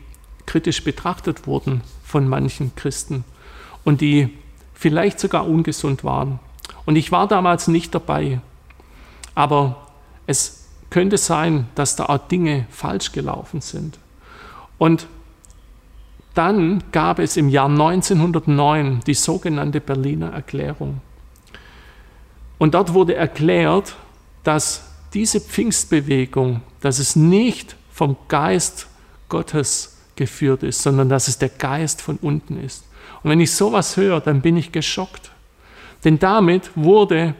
kritisch 0.47 0.83
betrachtet 0.83 1.45
wurden 1.45 1.81
von 2.03 2.27
manchen 2.27 2.75
Christen 2.75 3.23
und 3.83 4.01
die 4.01 4.33
vielleicht 4.73 5.19
sogar 5.19 5.47
ungesund 5.47 6.03
waren. 6.03 6.39
Und 6.85 6.95
ich 6.95 7.11
war 7.11 7.27
damals 7.27 7.67
nicht 7.67 7.93
dabei, 7.93 8.41
aber 9.35 9.87
es 10.25 10.67
könnte 10.89 11.17
sein, 11.17 11.67
dass 11.75 11.95
da 11.95 12.05
auch 12.05 12.27
Dinge 12.27 12.65
falsch 12.69 13.11
gelaufen 13.11 13.61
sind. 13.61 13.99
Und 14.77 15.07
dann 16.33 16.83
gab 16.91 17.19
es 17.19 17.35
im 17.35 17.49
Jahr 17.49 17.69
1909 17.69 19.01
die 19.05 19.15
sogenannte 19.15 19.81
Berliner 19.81 20.31
Erklärung. 20.31 21.01
Und 22.57 22.73
dort 22.73 22.93
wurde 22.93 23.15
erklärt, 23.15 23.95
dass 24.43 24.91
diese 25.13 25.41
Pfingstbewegung, 25.41 26.61
dass 26.81 26.99
es 26.99 27.15
nicht 27.15 27.75
vom 27.91 28.15
Geist 28.27 28.87
Gottes 29.29 29.96
geführt 30.17 30.63
ist, 30.63 30.81
sondern 30.81 31.07
dass 31.07 31.29
es 31.29 31.37
der 31.37 31.49
Geist 31.49 32.01
von 32.01 32.17
unten 32.17 32.59
ist. 32.59 32.83
Und 33.23 33.29
wenn 33.29 33.39
ich 33.39 33.51
sowas 33.51 33.95
höre, 33.95 34.19
dann 34.19 34.41
bin 34.41 34.57
ich 34.57 34.71
geschockt. 34.71 35.31
Denn 36.03 36.19
damit 36.19 36.71
wurde 36.75 37.33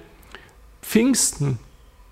Pfingsten 0.82 1.60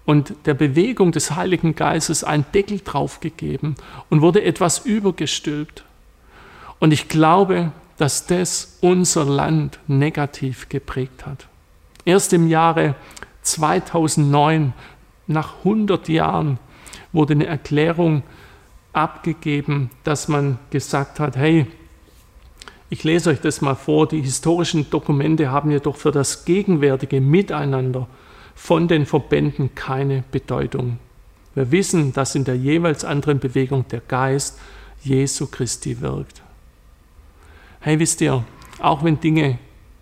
und 0.06 0.34
der 0.46 0.54
Bewegung 0.54 1.12
des 1.12 1.32
Heiligen 1.32 1.76
Geistes 1.76 2.24
ein 2.24 2.46
Deckel 2.54 2.82
draufgegeben 2.84 3.76
und 4.10 4.22
wurde 4.22 4.44
etwas 4.44 4.80
übergestülpt. 4.80 5.86
Und 6.80 6.92
ich 6.92 7.08
glaube, 7.08 7.72
dass 7.98 8.28
das 8.28 8.78
unser 8.82 9.26
Land 9.26 9.80
negativ 9.88 10.70
geprägt 10.70 11.26
hat. 11.26 11.48
Erst 12.04 12.34
im 12.34 12.48
Jahre 12.48 12.96
2009, 13.42 14.74
nach 15.28 15.58
100 15.60 16.10
Jahren, 16.10 16.60
wurde 17.14 17.34
eine 17.34 17.48
Erklärung 17.48 18.24
abgegeben, 18.96 19.90
dass 20.04 20.28
man 20.28 20.58
gesagt 20.70 21.20
hat, 21.20 21.36
hey, 21.36 21.68
ich 22.90 23.04
lese 23.04 23.32
euch 23.32 23.42
das 23.42 23.62
mal 23.62 23.76
vor, 23.76 24.08
die 24.08 24.22
historischen 24.22 24.90
Dokumente 24.90 25.52
haben 25.52 25.72
jedoch 25.72 25.96
für 25.96 26.12
das 26.12 26.46
gegenwärtige 26.46 27.20
Miteinander 27.20 28.08
von 28.54 28.88
den 28.88 29.06
Verbänden 29.06 29.76
keine 29.76 30.24
Bedeutung. 30.32 31.00
Wir 31.56 31.72
wissen, 31.72 32.14
dass 32.14 32.36
in 32.36 32.44
der 32.44 32.56
jeweils 32.56 33.04
anderen 33.04 33.40
Bewegung 33.40 33.88
der 33.90 34.02
Geist 34.02 34.60
Jesu 35.04 35.48
Christi 35.48 36.00
wirkt. 36.02 36.42
Hey, 37.80 38.00
wisst 38.00 38.22
ihr, 38.22 38.44
auch 38.80 39.04
wenn 39.04 39.20
Dinge 39.20 39.60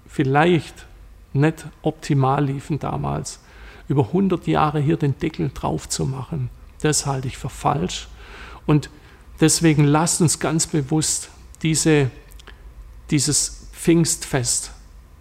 vielleicht 0.08 0.86
nicht 1.34 1.66
optimal 1.82 2.46
liefen 2.46 2.80
damals, 2.80 3.40
über 3.88 4.08
100 4.08 4.48
Jahre 4.48 4.80
hier 4.80 4.98
den 4.98 5.18
Deckel 5.18 5.52
drauf 5.54 5.90
zu 5.90 6.06
machen, 6.06 6.50
das 6.82 7.06
halte 7.06 7.28
ich 7.28 7.38
für 7.38 7.50
falsch. 7.50 8.08
Und 8.66 8.90
deswegen 9.40 9.84
lasst 9.84 10.22
uns 10.22 10.40
ganz 10.40 10.68
bewusst 10.68 11.30
diese, 11.62 12.10
dieses 13.10 13.68
Pfingstfest 13.74 14.72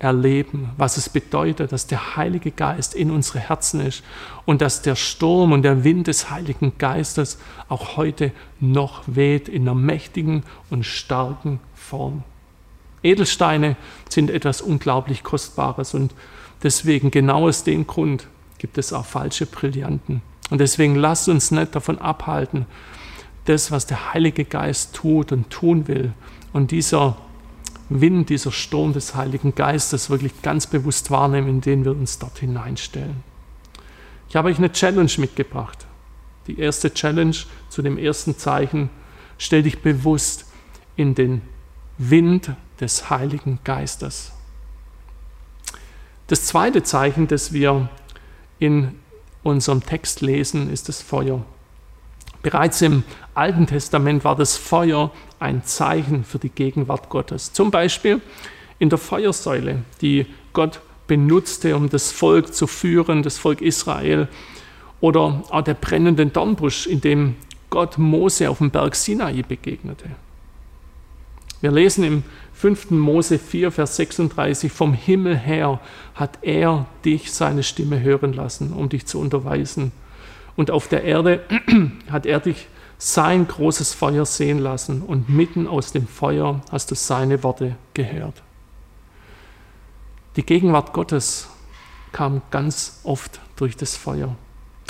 erleben, 0.03 0.71
was 0.77 0.97
es 0.97 1.09
bedeutet, 1.09 1.71
dass 1.71 1.87
der 1.87 2.17
Heilige 2.17 2.51
Geist 2.51 2.95
in 2.95 3.11
unsere 3.11 3.39
Herzen 3.39 3.81
ist 3.81 4.03
und 4.45 4.61
dass 4.61 4.83
der 4.83 4.97
Sturm 4.97 5.53
und 5.53 5.63
der 5.63 5.85
Wind 5.85 6.09
des 6.09 6.29
Heiligen 6.29 6.73
Geistes 6.79 7.39
auch 7.69 7.97
heute 7.97 8.33
noch 8.59 9.05
weht 9.07 9.49
in 9.49 9.63
einer 9.63 9.77
mächtigen 9.77 10.43
und 10.71 10.85
starken 10.85 11.61
Form. 11.75 12.25
Edelsteine 13.05 13.77
sind 14.09 14.31
etwas 14.31 14.61
unglaublich 14.61 15.23
Kostbares 15.23 15.95
und 15.95 16.13
deswegen 16.63 17.11
genau 17.13 17.49
aus 17.49 17.63
dem 17.63 17.87
Grund 17.87 18.27
gibt 18.59 18.79
es 18.79 18.93
auch 18.93 19.07
falsche 19.07 19.47
Brillanten. 19.47 20.23
Und 20.51 20.59
deswegen 20.59 20.97
lasst 20.97 21.29
uns 21.29 21.51
nicht 21.51 21.75
davon 21.75 21.99
abhalten, 21.99 22.67
das, 23.45 23.71
was 23.71 23.87
der 23.87 24.13
Heilige 24.13 24.45
Geist 24.45 24.95
tut 24.95 25.33
und 25.33 25.51
tun 25.51 25.89
will 25.89 26.13
und 26.53 26.71
dieser 26.71 27.17
Wind, 27.89 28.31
dieser 28.31 28.53
Sturm 28.53 28.93
des 28.93 29.15
Heiligen 29.15 29.55
Geistes 29.55 30.11
wirklich 30.11 30.43
ganz 30.43 30.67
bewusst 30.67 31.11
wahrnehmen, 31.11 31.49
indem 31.49 31.85
wir 31.85 31.93
uns 31.93 32.19
dort 32.19 32.39
hineinstellen. 32.39 33.23
Ich 34.29 34.37
habe 34.37 34.49
euch 34.49 34.59
eine 34.59 34.73
Challenge 34.73 35.13
mitgebracht. 35.19 35.87
Die 36.47 36.59
erste 36.59 36.93
Challenge 36.93 37.37
zu 37.69 37.83
dem 37.83 37.99
ersten 37.99 38.37
Zeichen, 38.37 38.89
stell 39.39 39.63
dich 39.63 39.83
bewusst 39.83 40.47
in 40.97 41.15
den 41.15 41.43
Wind 41.99 42.53
des 42.81 43.11
Heiligen 43.11 43.59
Geistes. 43.65 44.33
Das 46.29 46.47
zweite 46.47 46.83
Zeichen, 46.83 47.29
das 47.29 47.53
wir 47.53 47.91
in 48.59 48.95
unserem 49.43 49.85
Text 49.85 50.21
lesen, 50.21 50.71
ist 50.71 50.89
das 50.89 51.03
Feuer. 51.03 51.45
Bereits 52.43 52.83
im 52.83 53.05
Alten 53.35 53.67
Testament 53.67 54.25
war 54.25 54.37
das 54.37 54.57
Feuer 54.57 55.13
ein 55.39 55.65
Zeichen 55.65 56.25
für 56.25 56.39
die 56.39 56.51
Gegenwart 56.51 57.09
Gottes. 57.09 57.53
Zum 57.53 57.71
Beispiel 57.71 58.21
in 58.79 58.91
der 58.91 58.99
Feuersäule, 58.99 59.83
die 60.01 60.27
Gott 60.53 60.81
benutzte, 61.07 61.77
um 61.77 61.89
das 61.89 62.11
Volk 62.11 62.53
zu 62.53 62.67
führen, 62.67 63.23
das 63.23 63.39
Volk 63.39 63.61
Israel. 63.61 64.29
Oder 65.01 65.45
auch 65.51 65.63
der 65.63 65.75
brennende 65.75 66.27
Dornbusch, 66.27 66.87
in 66.87 67.01
dem 67.01 67.37
Gott 67.71 67.97
Mose 67.99 68.51
auf 68.51 68.59
dem 68.59 68.71
Berg 68.71 68.95
Sinai 68.95 69.43
begegnete. 69.43 70.11
Wir 71.61 71.71
lesen 71.71 72.05
im 72.05 72.23
5. 72.55 72.91
Mose 72.91 73.39
4, 73.39 73.71
Vers 73.71 73.97
36, 73.97 74.71
vom 74.71 74.93
Himmel 74.93 75.37
her 75.37 75.81
hat 76.15 76.39
er 76.43 76.87
dich 77.05 77.33
seine 77.33 77.63
Stimme 77.63 78.01
hören 78.01 78.33
lassen, 78.33 78.73
um 78.73 78.89
dich 78.89 79.07
zu 79.07 79.21
unterweisen. 79.21 79.93
Und 80.57 80.71
auf 80.71 80.89
der 80.89 81.05
Erde 81.05 81.45
hat 82.11 82.27
er 82.27 82.41
dich 82.41 82.69
sein 82.99 83.49
großes 83.49 83.95
Feuer 83.95 84.25
sehen 84.25 84.59
lassen 84.59 85.03
und 85.03 85.29
mitten 85.29 85.67
aus 85.67 85.93
dem 85.93 86.07
Feuer 86.07 86.61
hast 86.71 86.91
du 86.91 86.95
seine 86.95 87.43
Worte 87.43 87.77
gehört. 87.95 88.43
Die 90.37 90.47
Gegenwart 90.47 90.93
Gottes 90.93 91.49
kam 92.13 92.43
ganz 92.51 93.01
oft 93.03 93.41
durch 93.57 93.77
das 93.77 93.97
Feuer. 93.97 94.37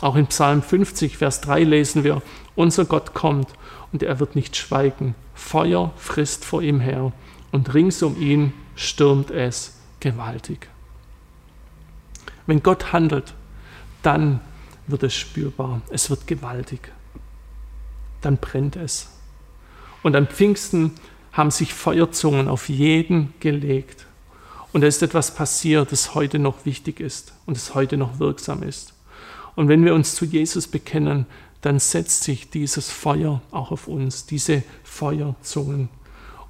Auch 0.02 0.16
in 0.16 0.26
Psalm 0.26 0.62
50, 0.62 1.16
Vers 1.16 1.40
3 1.40 1.64
lesen 1.64 2.04
wir, 2.04 2.22
unser 2.54 2.84
Gott 2.84 3.14
kommt 3.14 3.48
und 3.92 4.02
er 4.02 4.20
wird 4.20 4.36
nicht 4.36 4.56
schweigen. 4.56 5.14
Feuer 5.34 5.92
frisst 5.96 6.44
vor 6.44 6.60
ihm 6.60 6.80
her 6.80 7.12
und 7.50 7.72
rings 7.72 8.02
um 8.02 8.20
ihn 8.20 8.52
stürmt 8.74 9.30
es 9.30 9.78
gewaltig. 10.00 10.68
Wenn 12.46 12.62
Gott 12.62 12.92
handelt, 12.92 13.34
dann 14.02 14.40
wird 14.92 15.02
es 15.02 15.14
spürbar, 15.14 15.82
es 15.90 16.08
wird 16.10 16.26
gewaltig. 16.26 16.92
Dann 18.20 18.36
brennt 18.36 18.76
es. 18.76 19.08
Und 20.02 20.14
an 20.14 20.28
Pfingsten 20.28 20.92
haben 21.32 21.50
sich 21.50 21.74
Feuerzungen 21.74 22.48
auf 22.48 22.68
jeden 22.68 23.34
gelegt. 23.40 24.06
Und 24.72 24.82
da 24.82 24.86
ist 24.86 25.02
etwas 25.02 25.34
passiert, 25.34 25.92
das 25.92 26.14
heute 26.14 26.38
noch 26.38 26.64
wichtig 26.64 27.00
ist 27.00 27.34
und 27.46 27.56
das 27.56 27.74
heute 27.74 27.96
noch 27.96 28.18
wirksam 28.18 28.62
ist. 28.62 28.94
Und 29.54 29.68
wenn 29.68 29.84
wir 29.84 29.94
uns 29.94 30.14
zu 30.14 30.24
Jesus 30.24 30.66
bekennen, 30.66 31.26
dann 31.60 31.78
setzt 31.78 32.24
sich 32.24 32.50
dieses 32.50 32.90
Feuer 32.90 33.42
auch 33.50 33.70
auf 33.70 33.86
uns, 33.86 34.26
diese 34.26 34.62
Feuerzungen. 34.82 35.88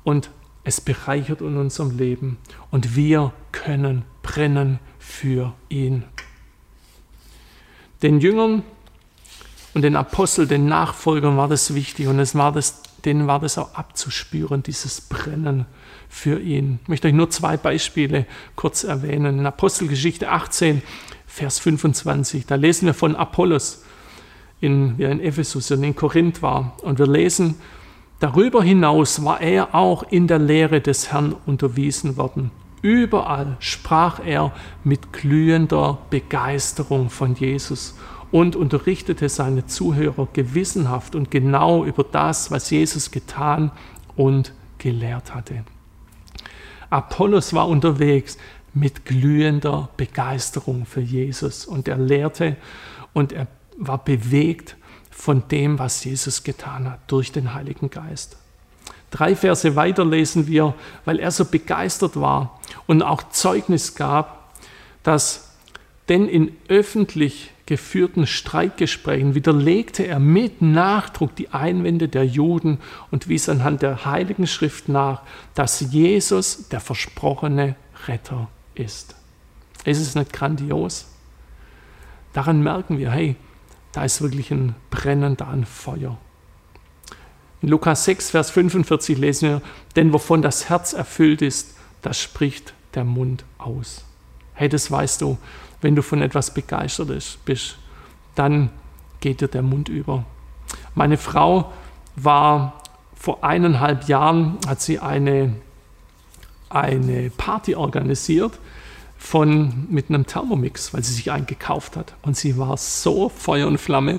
Und 0.05 0.31
es 0.65 0.81
bereichert 0.81 1.41
in 1.41 1.57
unserem 1.57 1.97
Leben. 1.97 2.39
Und 2.71 2.97
wir 2.97 3.33
können 3.51 4.05
brennen 4.23 4.79
für 4.99 5.53
ihn. 5.69 6.05
Den 8.03 8.21
Jüngern 8.21 8.63
und 9.75 9.83
den 9.83 9.97
Aposteln, 9.97 10.49
den 10.49 10.67
Nachfolgern 10.67 11.37
war 11.37 11.49
das 11.49 11.75
wichtig 11.75 12.09
und 12.09 12.19
es 12.19 12.35
war 12.35 12.53
das, 12.53 12.83
denen 13.05 13.27
war 13.27 13.41
das 13.41 13.59
auch 13.59 13.75
abzuspüren, 13.75 14.63
dieses 14.63 15.01
Brennen 15.01 15.67
für 16.09 16.41
ihn. 16.41 16.81
Ich 16.83 16.89
möchte 16.89 17.09
euch 17.09 17.15
nur 17.15 17.31
zwei 17.31 17.57
Beispiele 17.57 18.27
kurz 18.55 18.85
erwähnen. 18.85 19.39
In 19.39 19.47
Apostelgeschichte 19.47 20.29
18, 20.29 20.83
Vers 21.27 21.59
25, 21.61 22.45
da 22.45 22.57
lesen 22.57 22.87
wir 22.87 22.95
von 22.95 23.17
Apollos, 23.17 23.85
in, 24.61 24.97
er 24.99 25.11
in 25.11 25.21
Ephesus 25.21 25.71
und 25.71 25.83
in 25.83 25.97
Korinth 25.97 26.43
war. 26.43 26.77
Und 26.83 26.99
wir 26.99 27.07
lesen, 27.07 27.57
darüber 28.21 28.63
hinaus 28.63 29.25
war 29.25 29.41
er 29.41 29.75
auch 29.75 30.03
in 30.05 30.27
der 30.27 30.39
Lehre 30.39 30.81
des 30.81 31.11
Herrn 31.13 31.35
unterwiesen 31.47 32.17
worden. 32.17 32.51
Überall 32.83 33.57
sprach 33.61 34.19
er 34.25 34.53
mit 34.83 35.13
glühender 35.13 35.99
Begeisterung 36.11 37.11
von 37.11 37.37
Jesus 37.37 37.97
und 38.33 38.57
unterrichtete 38.57 39.29
seine 39.29 39.67
Zuhörer 39.67 40.27
gewissenhaft 40.33 41.15
und 41.15 41.31
genau 41.31 41.85
über 41.85 42.03
das, 42.03 42.51
was 42.51 42.71
Jesus 42.71 43.13
getan 43.13 43.71
und 44.17 44.53
gelehrt 44.79 45.33
hatte. 45.33 45.65
Apollos 46.91 47.55
war 47.55 47.69
unterwegs 47.69 48.37
mit 48.75 49.05
glühender 49.05 49.91
Begeisterung 49.97 50.85
für 50.85 51.01
Jesus 51.01 51.65
und 51.65 51.87
er 51.89 51.99
lehrte 51.99 52.57
und 53.13 53.33
er 53.33 53.47
war 53.79 54.03
bewegt 54.03 54.77
von 55.11 55.47
dem, 55.49 55.79
was 55.79 56.05
Jesus 56.05 56.43
getan 56.43 56.91
hat 56.91 57.01
durch 57.07 57.33
den 57.33 57.55
Heiligen 57.55 57.91
Geist. 57.91 58.39
Drei 59.13 59.37
Verse 59.37 59.77
weiter 59.77 60.05
lesen 60.05 60.49
wir, 60.49 60.75
weil 61.05 61.21
er 61.21 61.31
so 61.31 61.45
begeistert 61.45 62.19
war 62.19 62.59
und 62.87 63.03
auch 63.03 63.23
Zeugnis 63.31 63.95
gab, 63.95 64.53
dass 65.05 65.51
denn 66.09 66.27
in 66.27 66.57
öffentlich 66.69 67.53
geführten 67.67 68.27
Streitgesprächen 68.27 69.35
widerlegte 69.35 70.03
er 70.03 70.19
mit 70.19 70.63
Nachdruck 70.63 71.37
die 71.37 71.51
Einwände 71.51 72.09
der 72.09 72.27
Juden 72.27 72.79
und 73.11 73.29
wies 73.29 73.49
anhand 73.49 73.83
der 73.83 74.05
Heiligen 74.05 74.47
Schrift 74.47 74.89
nach, 74.89 75.23
dass 75.55 75.81
Jesus 75.81 76.69
der 76.71 76.81
versprochene 76.81 77.77
Retter 78.09 78.49
ist. 78.75 79.15
Ist 79.85 80.01
es 80.01 80.15
nicht 80.15 80.33
grandios? 80.33 81.07
Daran 82.33 82.63
merken 82.63 82.99
wir, 82.99 83.11
hey, 83.11 83.37
da 83.93 84.05
ist 84.05 84.23
wirklich 84.23 84.51
ein 84.51 84.75
Brennen, 84.91 85.37
da 85.37 85.49
ein 85.49 85.67
Feuer. 85.67 86.19
In 87.63 87.69
Lukas 87.69 88.05
6, 88.05 88.31
Vers 88.31 88.51
45 88.51 89.19
lesen 89.19 89.49
wir, 89.49 89.63
denn 89.95 90.13
wovon 90.13 90.43
das 90.43 90.69
Herz 90.69 90.93
erfüllt 90.93 91.43
ist, 91.43 91.77
das 92.03 92.21
spricht 92.21 92.75
der 92.95 93.05
Mund 93.05 93.45
aus. 93.59 94.05
Hey, 94.55 94.69
das 94.69 94.91
weißt 94.91 95.23
du, 95.23 95.39
wenn 95.81 95.95
du 95.95 96.03
von 96.03 96.23
etwas 96.23 96.53
begeistert 96.53 97.09
bist, 97.45 97.79
dann 98.35 98.71
geht 99.21 99.41
dir 99.41 99.49
der 99.49 99.63
Mund 99.63 99.89
über. 99.89 100.25
Meine 100.95 101.17
Frau 101.17 101.73
war 102.17 102.83
vor 103.15 103.45
eineinhalb 103.45 104.09
Jahren, 104.09 104.59
hat 104.67 104.81
sie 104.81 104.99
eine, 104.99 105.55
eine 106.69 107.31
Party 107.31 107.77
organisiert 107.77 108.59
von, 109.17 109.87
mit 109.89 110.09
einem 110.09 110.27
Thermomix, 110.27 110.93
weil 110.93 111.05
sie 111.05 111.13
sich 111.13 111.31
einen 111.31 111.47
gekauft 111.47 111.97
hat. 111.97 112.15
Und 112.23 112.37
sie 112.37 112.59
war 112.59 112.77
so 112.77 113.29
Feuer 113.29 113.69
und 113.69 113.79
Flamme. 113.79 114.19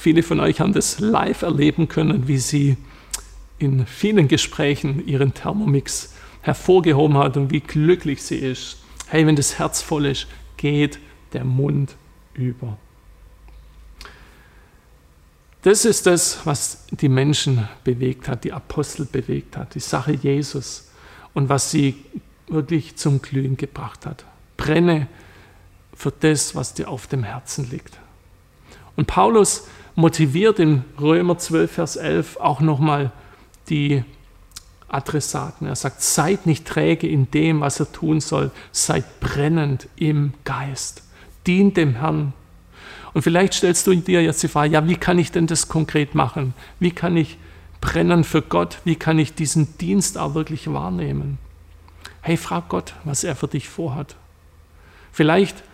Viele 0.00 0.22
von 0.22 0.40
euch 0.40 0.60
haben 0.60 0.72
das 0.72 0.98
live 0.98 1.42
erleben 1.42 1.86
können, 1.86 2.26
wie 2.26 2.38
sie 2.38 2.78
in 3.58 3.84
vielen 3.84 4.28
Gesprächen 4.28 5.06
ihren 5.06 5.34
Thermomix 5.34 6.14
hervorgehoben 6.40 7.18
hat 7.18 7.36
und 7.36 7.50
wie 7.50 7.60
glücklich 7.60 8.22
sie 8.22 8.38
ist. 8.38 8.78
Hey, 9.08 9.26
wenn 9.26 9.36
das 9.36 9.58
Herz 9.58 9.82
voll 9.82 10.06
ist, 10.06 10.26
geht 10.56 10.98
der 11.34 11.44
Mund 11.44 11.96
über. 12.32 12.78
Das 15.60 15.84
ist 15.84 16.06
das, 16.06 16.46
was 16.46 16.86
die 16.90 17.10
Menschen 17.10 17.68
bewegt 17.84 18.26
hat, 18.26 18.44
die 18.44 18.54
Apostel 18.54 19.04
bewegt 19.04 19.58
hat, 19.58 19.74
die 19.74 19.80
Sache 19.80 20.12
Jesus 20.12 20.90
und 21.34 21.50
was 21.50 21.70
sie 21.70 21.94
wirklich 22.48 22.96
zum 22.96 23.20
Glühen 23.20 23.58
gebracht 23.58 24.06
hat. 24.06 24.24
Brenne 24.56 25.08
für 25.92 26.10
das, 26.10 26.54
was 26.54 26.72
dir 26.72 26.88
auf 26.88 27.06
dem 27.06 27.22
Herzen 27.22 27.68
liegt. 27.68 27.98
Und 28.96 29.06
Paulus 29.06 29.66
motiviert 29.94 30.58
in 30.58 30.84
Römer 31.00 31.38
12, 31.38 31.70
Vers 31.70 31.96
11 31.96 32.36
auch 32.38 32.60
nochmal 32.60 33.12
die 33.68 34.04
Adressaten. 34.88 35.66
Er 35.66 35.76
sagt, 35.76 36.02
seid 36.02 36.46
nicht 36.46 36.66
träge 36.66 37.08
in 37.08 37.30
dem, 37.30 37.60
was 37.60 37.80
er 37.80 37.92
tun 37.92 38.20
soll, 38.20 38.50
seid 38.72 39.20
brennend 39.20 39.88
im 39.96 40.34
Geist, 40.44 41.02
dient 41.46 41.76
dem 41.76 41.94
Herrn. 41.94 42.32
Und 43.12 43.22
vielleicht 43.22 43.54
stellst 43.54 43.86
du 43.86 43.94
dir 43.94 44.22
jetzt 44.22 44.42
die 44.42 44.48
Frage, 44.48 44.72
ja, 44.72 44.88
wie 44.88 44.96
kann 44.96 45.18
ich 45.18 45.32
denn 45.32 45.46
das 45.46 45.68
konkret 45.68 46.14
machen? 46.14 46.54
Wie 46.78 46.92
kann 46.92 47.16
ich 47.16 47.38
brennen 47.80 48.24
für 48.24 48.42
Gott? 48.42 48.78
Wie 48.84 48.96
kann 48.96 49.18
ich 49.18 49.34
diesen 49.34 49.76
Dienst 49.78 50.18
auch 50.18 50.34
wirklich 50.34 50.72
wahrnehmen? 50.72 51.38
Hey, 52.22 52.36
frag 52.36 52.68
Gott, 52.68 52.94
was 53.04 53.24
er 53.24 53.34
für 53.34 53.48
dich 53.48 53.68
vorhat. 53.68 54.16
Vielleicht 55.12 55.64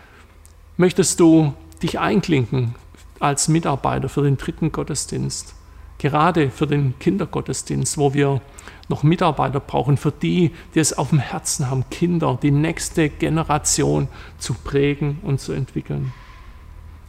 möchtest 0.76 1.20
du 1.20 1.54
dich 1.82 1.98
einklinken 1.98 2.74
als 3.20 3.48
Mitarbeiter 3.48 4.08
für 4.08 4.22
den 4.22 4.36
dritten 4.36 4.72
Gottesdienst, 4.72 5.54
gerade 5.98 6.50
für 6.50 6.66
den 6.66 6.98
Kindergottesdienst, 6.98 7.98
wo 7.98 8.14
wir 8.14 8.40
noch 8.88 9.02
Mitarbeiter 9.02 9.60
brauchen, 9.60 9.96
für 9.96 10.12
die, 10.12 10.52
die 10.74 10.78
es 10.78 10.96
auf 10.96 11.10
dem 11.10 11.18
Herzen 11.18 11.70
haben, 11.70 11.84
Kinder, 11.90 12.38
die 12.40 12.50
nächste 12.50 13.08
Generation 13.08 14.08
zu 14.38 14.54
prägen 14.54 15.18
und 15.22 15.40
zu 15.40 15.52
entwickeln. 15.52 16.12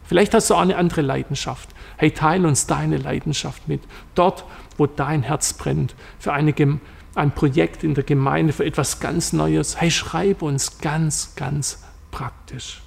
Vielleicht 0.04 0.32
hast 0.32 0.48
du 0.48 0.54
auch 0.54 0.60
eine 0.60 0.76
andere 0.76 1.02
Leidenschaft. 1.02 1.68
Hey, 1.98 2.10
teile 2.10 2.48
uns 2.48 2.66
deine 2.66 2.96
Leidenschaft 2.96 3.68
mit. 3.68 3.82
Dort, 4.14 4.44
wo 4.78 4.86
dein 4.86 5.22
Herz 5.22 5.52
brennt, 5.52 5.94
für 6.18 6.32
eine 6.32 6.54
ein 7.14 7.32
Projekt 7.32 7.84
in 7.84 7.94
der 7.94 8.04
Gemeinde 8.04 8.52
für 8.52 8.64
etwas 8.64 9.00
ganz 9.00 9.32
Neues. 9.32 9.80
Hey, 9.80 9.90
schreib 9.90 10.40
uns 10.40 10.78
ganz, 10.78 11.34
ganz 11.36 11.84
praktisch. 12.10 12.80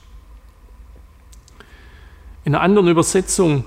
In 2.44 2.56
einer 2.56 2.64
anderen 2.64 2.88
Übersetzung 2.88 3.66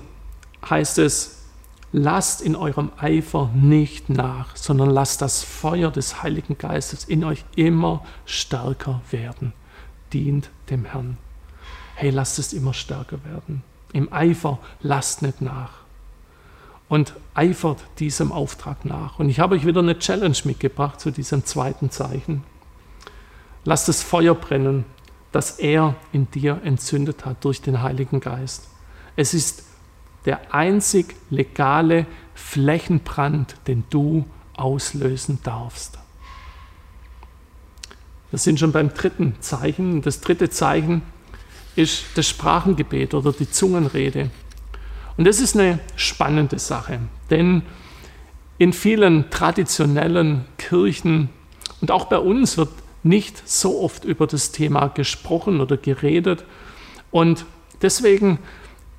heißt 0.69 0.97
es, 0.99 1.43
lasst 1.91 2.41
in 2.41 2.55
eurem 2.55 2.91
Eifer 2.97 3.49
nicht 3.53 4.09
nach, 4.09 4.55
sondern 4.55 4.89
lasst 4.89 5.21
das 5.21 5.43
Feuer 5.43 5.91
des 5.91 6.23
Heiligen 6.23 6.57
Geistes 6.57 7.05
in 7.05 7.23
euch 7.23 7.45
immer 7.55 8.03
stärker 8.25 9.01
werden. 9.11 9.53
Dient 10.11 10.49
dem 10.69 10.85
Herrn. 10.85 11.17
Hey, 11.95 12.09
lasst 12.09 12.37
es 12.37 12.51
immer 12.51 12.73
stärker 12.73 13.23
werden. 13.23 13.63
Im 13.93 14.11
Eifer 14.11 14.59
lasst 14.81 15.21
nicht 15.21 15.41
nach 15.41 15.85
und 16.89 17.13
eifert 17.33 17.79
diesem 17.99 18.31
Auftrag 18.31 18.85
nach. 18.85 19.19
Und 19.19 19.29
ich 19.29 19.39
habe 19.39 19.55
euch 19.55 19.65
wieder 19.65 19.79
eine 19.79 19.97
Challenge 19.97 20.37
mitgebracht 20.43 20.99
zu 20.99 21.11
diesem 21.11 21.45
zweiten 21.45 21.89
Zeichen. 21.89 22.43
Lass 23.63 23.85
das 23.85 24.03
Feuer 24.03 24.35
brennen, 24.35 24.85
das 25.35 25.59
er 25.59 25.95
in 26.13 26.31
dir 26.31 26.61
entzündet 26.63 27.25
hat 27.25 27.43
durch 27.43 27.61
den 27.61 27.81
Heiligen 27.81 28.21
Geist. 28.21 28.69
Es 29.17 29.33
ist 29.33 29.65
der 30.23 30.55
einzig 30.55 31.13
legale 31.29 32.05
Flächenbrand, 32.35 33.57
den 33.67 33.83
du 33.89 34.25
auslösen 34.55 35.39
darfst. 35.43 35.99
Wir 38.29 38.39
sind 38.39 38.61
schon 38.61 38.71
beim 38.71 38.93
dritten 38.93 39.35
Zeichen. 39.41 40.01
Das 40.01 40.21
dritte 40.21 40.49
Zeichen 40.49 41.01
ist 41.75 42.05
das 42.15 42.29
Sprachengebet 42.29 43.13
oder 43.13 43.33
die 43.33 43.51
Zungenrede. 43.51 44.31
Und 45.17 45.25
das 45.27 45.41
ist 45.41 45.57
eine 45.57 45.79
spannende 45.97 46.59
Sache, 46.59 46.99
denn 47.29 47.61
in 48.57 48.71
vielen 48.71 49.29
traditionellen 49.31 50.45
Kirchen 50.57 51.27
und 51.81 51.91
auch 51.91 52.05
bei 52.05 52.19
uns 52.19 52.57
wird 52.57 52.69
nicht 53.05 53.47
so 53.47 53.81
oft 53.81 54.03
über 54.03 54.27
das 54.27 54.51
Thema 54.51 54.87
gesprochen 54.87 55.61
oder 55.61 55.77
geredet. 55.77 56.43
Und 57.11 57.45
Deswegen 57.81 58.39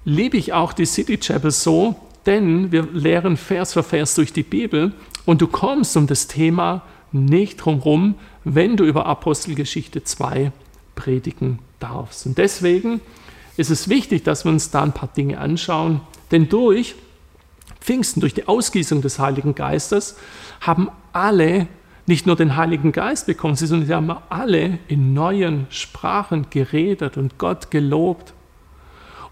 liebe 0.04 0.36
ich 0.36 0.52
auch 0.52 0.72
die 0.72 0.86
City 0.86 1.18
Chapel 1.18 1.50
so, 1.50 1.96
denn 2.24 2.72
wir 2.72 2.82
lehren 2.92 3.36
Vers 3.36 3.72
für 3.72 3.82
Vers 3.82 4.14
durch 4.14 4.32
die 4.32 4.42
Bibel 4.42 4.92
und 5.24 5.40
du 5.40 5.46
kommst 5.46 5.96
um 5.96 6.06
das 6.06 6.28
Thema 6.28 6.82
nicht 7.12 7.56
drumherum, 7.56 8.16
wenn 8.44 8.76
du 8.76 8.84
über 8.84 9.06
Apostelgeschichte 9.06 10.04
2 10.04 10.52
predigen 10.94 11.58
darfst. 11.78 12.26
Und 12.26 12.38
deswegen 12.38 13.00
ist 13.56 13.70
es 13.70 13.88
wichtig, 13.88 14.22
dass 14.24 14.44
wir 14.44 14.52
uns 14.52 14.70
da 14.70 14.82
ein 14.82 14.92
paar 14.92 15.08
Dinge 15.08 15.38
anschauen, 15.38 16.00
denn 16.30 16.48
durch 16.48 16.94
Pfingsten, 17.80 18.20
durch 18.20 18.34
die 18.34 18.48
Ausgießung 18.48 19.02
des 19.02 19.18
Heiligen 19.18 19.54
Geistes, 19.54 20.16
haben 20.60 20.90
alle 21.12 21.68
nicht 22.06 22.26
nur 22.26 22.36
den 22.36 22.56
Heiligen 22.56 22.92
Geist 22.92 23.26
bekommen, 23.26 23.56
sondern 23.56 23.86
sie 23.86 23.94
haben 23.94 24.10
alle 24.28 24.78
in 24.88 25.12
neuen 25.12 25.66
Sprachen 25.70 26.46
geredet 26.50 27.16
und 27.16 27.38
Gott 27.38 27.70
gelobt. 27.70 28.32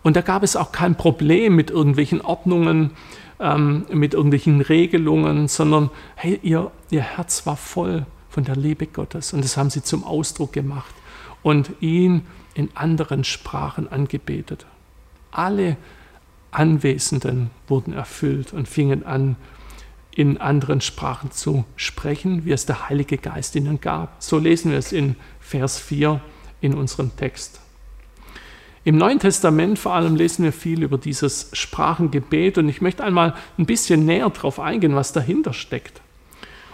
Und 0.02 0.16
da 0.16 0.20
gab 0.20 0.42
es 0.42 0.56
auch 0.56 0.72
kein 0.72 0.96
Problem 0.96 1.56
mit 1.56 1.70
irgendwelchen 1.70 2.20
Ordnungen, 2.20 2.90
ähm, 3.40 3.86
mit 3.90 4.14
irgendwelchen 4.14 4.60
Regelungen, 4.60 5.48
sondern 5.48 5.90
hey, 6.16 6.38
ihr, 6.42 6.70
ihr 6.90 7.02
Herz 7.02 7.46
war 7.46 7.56
voll 7.56 8.06
von 8.28 8.44
der 8.44 8.56
Liebe 8.56 8.86
Gottes 8.86 9.32
und 9.32 9.44
das 9.44 9.56
haben 9.56 9.70
sie 9.70 9.82
zum 9.82 10.04
Ausdruck 10.04 10.52
gemacht 10.52 10.94
und 11.42 11.70
ihn 11.80 12.26
in 12.54 12.68
anderen 12.74 13.24
Sprachen 13.24 13.90
angebetet. 13.90 14.66
Alle 15.30 15.76
Anwesenden 16.50 17.50
wurden 17.66 17.92
erfüllt 17.92 18.52
und 18.52 18.68
fingen 18.68 19.04
an, 19.04 19.36
in 20.16 20.38
anderen 20.38 20.80
Sprachen 20.80 21.30
zu 21.30 21.64
sprechen, 21.76 22.44
wie 22.44 22.52
es 22.52 22.66
der 22.66 22.88
Heilige 22.88 23.18
Geist 23.18 23.56
ihnen 23.56 23.80
gab. 23.80 24.22
So 24.22 24.38
lesen 24.38 24.70
wir 24.70 24.78
es 24.78 24.92
in 24.92 25.16
Vers 25.40 25.78
4 25.78 26.20
in 26.60 26.74
unserem 26.74 27.16
Text. 27.16 27.60
Im 28.84 28.96
Neuen 28.96 29.18
Testament 29.18 29.78
vor 29.78 29.94
allem 29.94 30.14
lesen 30.14 30.44
wir 30.44 30.52
viel 30.52 30.82
über 30.82 30.98
dieses 30.98 31.48
Sprachengebet 31.52 32.58
und 32.58 32.68
ich 32.68 32.80
möchte 32.80 33.02
einmal 33.02 33.34
ein 33.58 33.66
bisschen 33.66 34.04
näher 34.04 34.28
darauf 34.30 34.60
eingehen, 34.60 34.94
was 34.94 35.12
dahinter 35.12 35.52
steckt. 35.52 36.00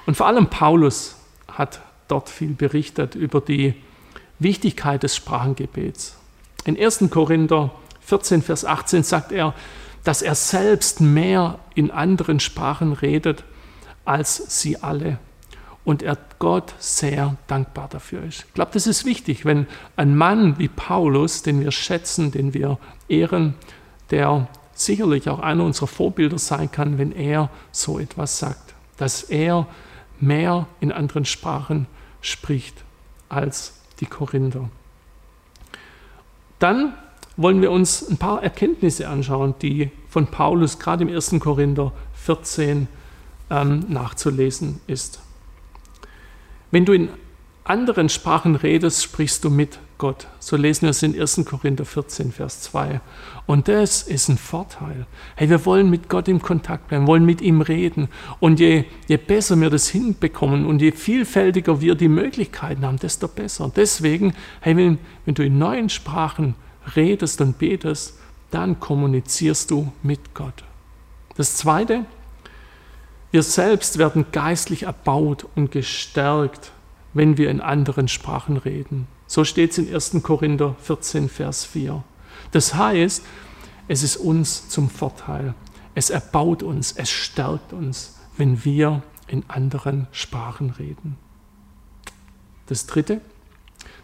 Und 0.06 0.16
vor 0.16 0.26
allem 0.26 0.48
Paulus 0.48 1.16
hat 1.48 1.80
dort 2.08 2.28
viel 2.28 2.52
berichtet 2.52 3.14
über 3.14 3.40
die 3.40 3.74
Wichtigkeit 4.40 5.02
des 5.02 5.14
Sprachengebets. 5.14 6.16
In 6.64 6.78
1. 6.78 7.04
Korinther 7.10 7.70
14, 8.00 8.42
Vers 8.42 8.64
18 8.64 9.04
sagt 9.04 9.30
er, 9.30 9.54
dass 10.04 10.22
er 10.22 10.34
selbst 10.34 11.00
mehr 11.00 11.58
in 11.74 11.90
anderen 11.90 12.40
Sprachen 12.40 12.92
redet 12.92 13.44
als 14.04 14.60
sie 14.60 14.82
alle 14.82 15.18
und 15.84 16.02
er 16.02 16.18
Gott 16.38 16.74
sehr 16.78 17.36
dankbar 17.46 17.88
dafür 17.88 18.22
ist. 18.24 18.44
Ich 18.48 18.54
glaube, 18.54 18.72
das 18.74 18.86
ist 18.86 19.04
wichtig, 19.04 19.44
wenn 19.44 19.66
ein 19.96 20.16
Mann 20.16 20.58
wie 20.58 20.68
Paulus, 20.68 21.42
den 21.42 21.60
wir 21.60 21.70
schätzen, 21.70 22.32
den 22.32 22.54
wir 22.54 22.78
ehren, 23.08 23.54
der 24.10 24.48
sicherlich 24.74 25.28
auch 25.28 25.38
einer 25.38 25.64
unserer 25.64 25.86
Vorbilder 25.86 26.38
sein 26.38 26.72
kann, 26.72 26.98
wenn 26.98 27.12
er 27.12 27.50
so 27.72 27.98
etwas 27.98 28.38
sagt, 28.38 28.74
dass 28.96 29.22
er 29.22 29.66
mehr 30.18 30.66
in 30.80 30.92
anderen 30.92 31.24
Sprachen 31.24 31.86
spricht 32.20 32.76
als 33.28 33.74
die 34.00 34.06
Korinther. 34.06 34.68
Dann 36.58 36.94
wollen 37.36 37.62
wir 37.62 37.70
uns 37.70 38.08
ein 38.08 38.18
paar 38.18 38.42
Erkenntnisse 38.42 39.08
anschauen, 39.08 39.54
die 39.62 39.90
von 40.08 40.26
Paulus 40.26 40.78
gerade 40.78 41.04
im 41.04 41.14
1. 41.14 41.36
Korinther 41.40 41.92
14 42.14 42.88
ähm, 43.50 43.84
nachzulesen 43.88 44.80
ist. 44.86 45.20
Wenn 46.70 46.84
du 46.84 46.92
in 46.92 47.08
anderen 47.64 48.08
Sprachen 48.08 48.56
redest, 48.56 49.02
sprichst 49.02 49.44
du 49.44 49.50
mit 49.50 49.78
Gott. 49.98 50.28
So 50.38 50.56
lesen 50.56 50.82
wir 50.82 50.90
es 50.90 51.02
in 51.02 51.18
1. 51.18 51.44
Korinther 51.44 51.84
14, 51.84 52.32
Vers 52.32 52.62
2. 52.62 53.00
Und 53.46 53.68
das 53.68 54.02
ist 54.02 54.28
ein 54.28 54.38
Vorteil. 54.38 55.06
Hey, 55.36 55.50
wir 55.50 55.64
wollen 55.66 55.90
mit 55.90 56.08
Gott 56.08 56.26
im 56.26 56.40
Kontakt 56.40 56.88
bleiben, 56.88 57.06
wollen 57.06 57.24
mit 57.24 57.40
ihm 57.40 57.60
reden. 57.60 58.08
Und 58.40 58.60
je, 58.60 58.84
je 59.08 59.16
besser 59.18 59.60
wir 59.60 59.70
das 59.70 59.88
hinbekommen 59.88 60.64
und 60.64 60.80
je 60.80 60.92
vielfältiger 60.92 61.80
wir 61.80 61.94
die 61.94 62.08
Möglichkeiten 62.08 62.84
haben, 62.84 62.98
desto 62.98 63.28
besser. 63.28 63.70
Deswegen, 63.74 64.34
hey, 64.60 64.76
wenn, 64.76 64.98
wenn 65.26 65.34
du 65.34 65.44
in 65.44 65.58
neuen 65.58 65.90
Sprachen 65.90 66.54
redest 66.54 66.69
und 67.40 67.58
betest, 67.58 68.18
dann 68.50 68.80
kommunizierst 68.80 69.70
du 69.70 69.92
mit 70.02 70.34
Gott. 70.34 70.64
Das 71.36 71.56
Zweite, 71.56 72.04
wir 73.30 73.42
selbst 73.42 73.98
werden 73.98 74.26
geistlich 74.32 74.84
erbaut 74.84 75.46
und 75.54 75.70
gestärkt, 75.70 76.72
wenn 77.14 77.38
wir 77.38 77.50
in 77.50 77.60
anderen 77.60 78.08
Sprachen 78.08 78.56
reden. 78.56 79.06
So 79.26 79.44
steht 79.44 79.70
es 79.70 79.78
in 79.78 79.94
1. 79.94 80.22
Korinther 80.22 80.74
14, 80.82 81.28
Vers 81.28 81.64
4. 81.64 82.02
Das 82.50 82.74
heißt, 82.74 83.24
es 83.86 84.02
ist 84.02 84.16
uns 84.16 84.68
zum 84.68 84.90
Vorteil. 84.90 85.54
Es 85.94 86.10
erbaut 86.10 86.62
uns, 86.62 86.92
es 86.92 87.10
stärkt 87.10 87.72
uns, 87.72 88.18
wenn 88.36 88.64
wir 88.64 89.02
in 89.28 89.44
anderen 89.48 90.08
Sprachen 90.10 90.70
reden. 90.70 91.16
Das 92.66 92.86
Dritte, 92.86 93.20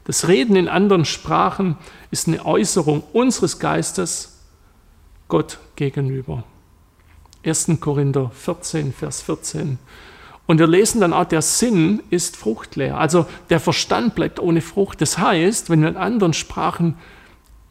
das 0.07 0.29
Reden 0.29 0.55
in 0.55 0.69
anderen 0.69 1.05
Sprachen 1.05 1.77
ist 2.13 2.29
eine 2.29 2.47
Äußerung 2.47 3.03
unseres 3.13 3.59
Geistes 3.59 4.39
Gott 5.27 5.59
gegenüber. 5.75 6.45
1. 7.45 7.73
Korinther 7.81 8.31
14, 8.33 8.93
Vers 8.93 9.23
14. 9.23 9.79
Und 10.47 10.61
wir 10.61 10.69
lesen 10.69 11.01
dann 11.01 11.13
auch, 11.13 11.25
der 11.25 11.43
Sinn 11.43 12.05
ist 12.11 12.37
fruchtleer. 12.37 12.99
Also 12.99 13.27
der 13.51 13.59
Verstand 13.59 14.15
bleibt 14.15 14.39
ohne 14.39 14.61
Frucht. 14.61 15.01
Das 15.01 15.19
heißt, 15.19 15.71
wenn 15.71 15.83
wir 15.83 15.89
in 15.89 15.97
anderen 15.97 16.35
Sprachen 16.35 16.97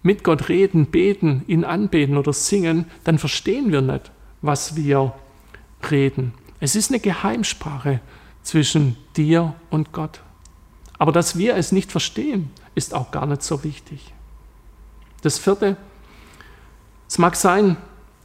mit 0.03 0.25
Gott 0.25 0.49
reden, 0.49 0.87
beten, 0.87 1.43
ihn 1.47 1.63
anbeten 1.63 2.17
oder 2.17 2.33
singen, 2.33 2.85
dann 3.05 3.17
verstehen 3.17 3.71
wir 3.71 3.81
nicht, 3.81 4.11
was 4.41 4.75
wir 4.75 5.13
reden. 5.89 6.33
Es 6.59 6.75
ist 6.75 6.91
eine 6.91 6.99
Geheimsprache 6.99 8.01
zwischen 8.43 8.97
dir 9.15 9.55
und 9.69 9.93
Gott. 9.93 10.19
Aber 10.97 11.11
dass 11.11 11.37
wir 11.37 11.55
es 11.55 11.71
nicht 11.71 11.91
verstehen, 11.91 12.51
ist 12.73 12.93
auch 12.93 13.11
gar 13.11 13.25
nicht 13.25 13.43
so 13.43 13.63
wichtig. 13.63 14.13
Das 15.21 15.37
vierte, 15.37 15.77
es 17.07 17.17
mag 17.17 17.35
sein, 17.35 17.77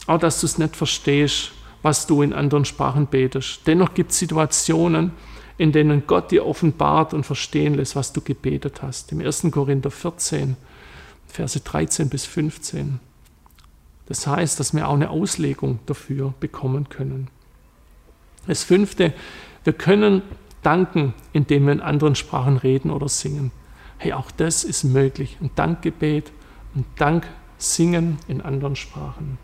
auch 0.07 0.19
dass 0.19 0.41
du 0.41 0.47
es 0.47 0.59
nicht 0.59 0.77
verstehst, 0.77 1.53
was 1.83 2.07
du 2.07 2.23
in 2.23 2.33
anderen 2.33 2.65
Sprachen 2.65 3.07
betest. 3.07 3.61
Dennoch 3.67 3.95
gibt 3.95 4.13
es 4.13 4.19
Situationen, 4.19 5.13
in 5.59 5.73
denen 5.73 6.07
Gott 6.07 6.31
dir 6.31 6.47
offenbart 6.47 7.13
und 7.13 7.25
verstehen 7.25 7.75
lässt, 7.75 7.97
was 7.97 8.13
du 8.13 8.21
gebetet 8.21 8.83
hast. 8.83 9.13
Im 9.13 9.21
1. 9.21 9.49
Korinther 9.51 9.91
14, 9.91 10.57
Verse 11.27 11.61
13 11.61 12.09
bis 12.09 12.27
15. 12.27 12.99
Das 14.07 14.27
heißt, 14.27 14.59
dass 14.59 14.75
wir 14.75 14.89
auch 14.89 14.95
eine 14.95 15.11
Auslegung 15.11 15.79
dafür 15.87 16.35
bekommen 16.41 16.89
können. 16.89 17.29
Das 18.47 18.65
fünfte, 18.65 19.13
wir 19.65 19.73
können 19.73 20.23
danken, 20.63 21.15
indem 21.33 21.67
wir 21.67 21.73
in 21.73 21.81
anderen 21.81 22.15
Sprachen 22.15 22.57
reden 22.57 22.91
oder 22.91 23.09
singen. 23.09 23.51
Hey, 23.99 24.13
auch 24.13 24.31
das 24.31 24.65
ist 24.65 24.85
möglich. 24.85 25.37
Ein 25.41 25.51
Dankgebet, 25.55 26.33
ein 26.75 26.85
Danksingen 26.97 28.19
in 28.29 28.41
anderen 28.41 28.77
Sprachen. 28.77 29.39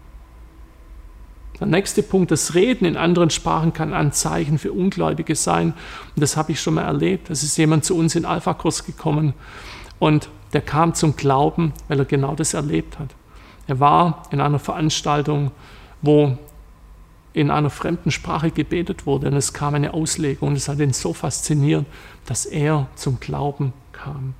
Der 1.60 1.66
nächste 1.66 2.02
Punkt, 2.02 2.30
das 2.30 2.54
Reden 2.54 2.84
in 2.84 2.96
anderen 2.96 3.30
Sprachen 3.30 3.72
kann 3.72 3.94
ein 3.94 4.12
Zeichen 4.12 4.58
für 4.58 4.72
Ungläubige 4.72 5.34
sein. 5.34 5.72
Und 6.14 6.22
das 6.22 6.36
habe 6.36 6.52
ich 6.52 6.60
schon 6.60 6.74
mal 6.74 6.82
erlebt. 6.82 7.30
Es 7.30 7.42
ist 7.42 7.56
jemand 7.56 7.84
zu 7.84 7.96
uns 7.96 8.14
in 8.14 8.26
Alpha-Kurs 8.26 8.84
gekommen 8.84 9.32
und 9.98 10.28
der 10.52 10.60
kam 10.60 10.94
zum 10.94 11.16
Glauben, 11.16 11.72
weil 11.88 11.98
er 11.98 12.04
genau 12.04 12.34
das 12.34 12.54
erlebt 12.54 12.98
hat. 12.98 13.08
Er 13.66 13.80
war 13.80 14.22
in 14.30 14.40
einer 14.40 14.58
Veranstaltung, 14.58 15.50
wo 16.02 16.38
in 17.36 17.50
einer 17.50 17.68
fremden 17.68 18.10
Sprache 18.10 18.50
gebetet 18.50 19.04
wurde 19.04 19.26
und 19.26 19.34
es 19.34 19.52
kam 19.52 19.74
eine 19.74 19.92
Auslegung 19.92 20.48
und 20.48 20.56
es 20.56 20.68
hat 20.68 20.78
ihn 20.78 20.94
so 20.94 21.12
fasziniert, 21.12 21.84
dass 22.24 22.46
er 22.46 22.88
zum 22.94 23.20
Glauben 23.20 23.74
kam. 23.92 24.32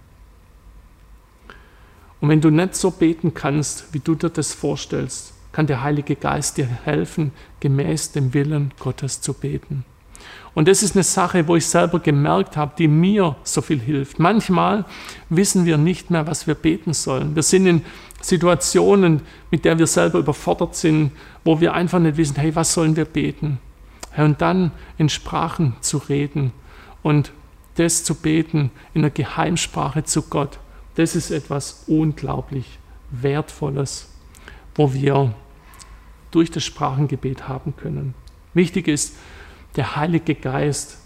Und 2.22 2.30
wenn 2.30 2.40
du 2.40 2.48
nicht 2.48 2.74
so 2.74 2.90
beten 2.90 3.35
kannst, 3.35 3.92
wie 3.92 3.98
du 3.98 4.14
dir 4.14 4.30
das 4.30 4.54
vorstellst, 4.54 5.35
kann 5.52 5.66
der 5.66 5.83
Heilige 5.83 6.16
Geist 6.16 6.56
dir 6.56 6.66
helfen, 6.66 7.33
gemäß 7.60 8.12
dem 8.12 8.33
Willen 8.33 8.73
Gottes 8.79 9.21
zu 9.21 9.35
beten. 9.35 9.85
Und 10.54 10.66
das 10.66 10.83
ist 10.83 10.96
eine 10.96 11.04
Sache, 11.04 11.46
wo 11.46 11.56
ich 11.56 11.66
selber 11.66 12.00
gemerkt 12.00 12.56
habe, 12.56 12.73
die 12.79 12.88
mir 12.88 13.37
so 13.44 13.60
viel 13.60 13.79
hilft. 13.79 14.18
Manchmal 14.18 14.87
wissen 15.29 15.66
wir 15.66 15.77
nicht 15.77 16.10
mehr, 16.10 16.27
was 16.27 16.46
wir 16.46 16.54
beten 16.54 16.94
sollen. 16.94 17.35
Wir 17.37 17.42
sind 17.42 17.66
in 17.66 17.83
Situationen, 18.21 19.23
mit 19.50 19.64
der 19.64 19.79
wir 19.79 19.87
selber 19.87 20.19
überfordert 20.19 20.75
sind, 20.75 21.12
wo 21.44 21.60
wir 21.60 21.75
einfach 21.75 21.98
nicht 21.98 22.17
wissen, 22.17 22.37
hey, 22.37 22.54
was 22.54 22.73
sollen 22.73 22.96
wir 22.96 23.04
beten? 23.04 23.58
Und 24.17 24.40
dann 24.40 24.73
in 24.96 25.08
Sprachen 25.08 25.77
zu 25.81 25.98
reden 25.98 26.52
und 27.02 27.33
das 27.75 28.04
zu 28.04 28.14
beten 28.14 28.71
in 28.94 29.02
einer 29.02 29.10
Geheimsprache 29.10 30.04
zu 30.04 30.23
Gott, 30.23 30.58
das 30.94 31.14
ist 31.14 31.31
etwas 31.31 31.85
unglaublich 31.87 32.79
Wertvolles, 33.10 34.08
wo 34.75 34.92
wir 34.94 35.35
durch 36.31 36.50
das 36.50 36.64
Sprachengebet 36.64 37.48
haben 37.48 37.77
können. 37.77 38.14
Wichtig 38.54 38.88
ist, 38.88 39.17
der 39.77 39.96
Heilige 39.96 40.35
Geist 40.35 40.98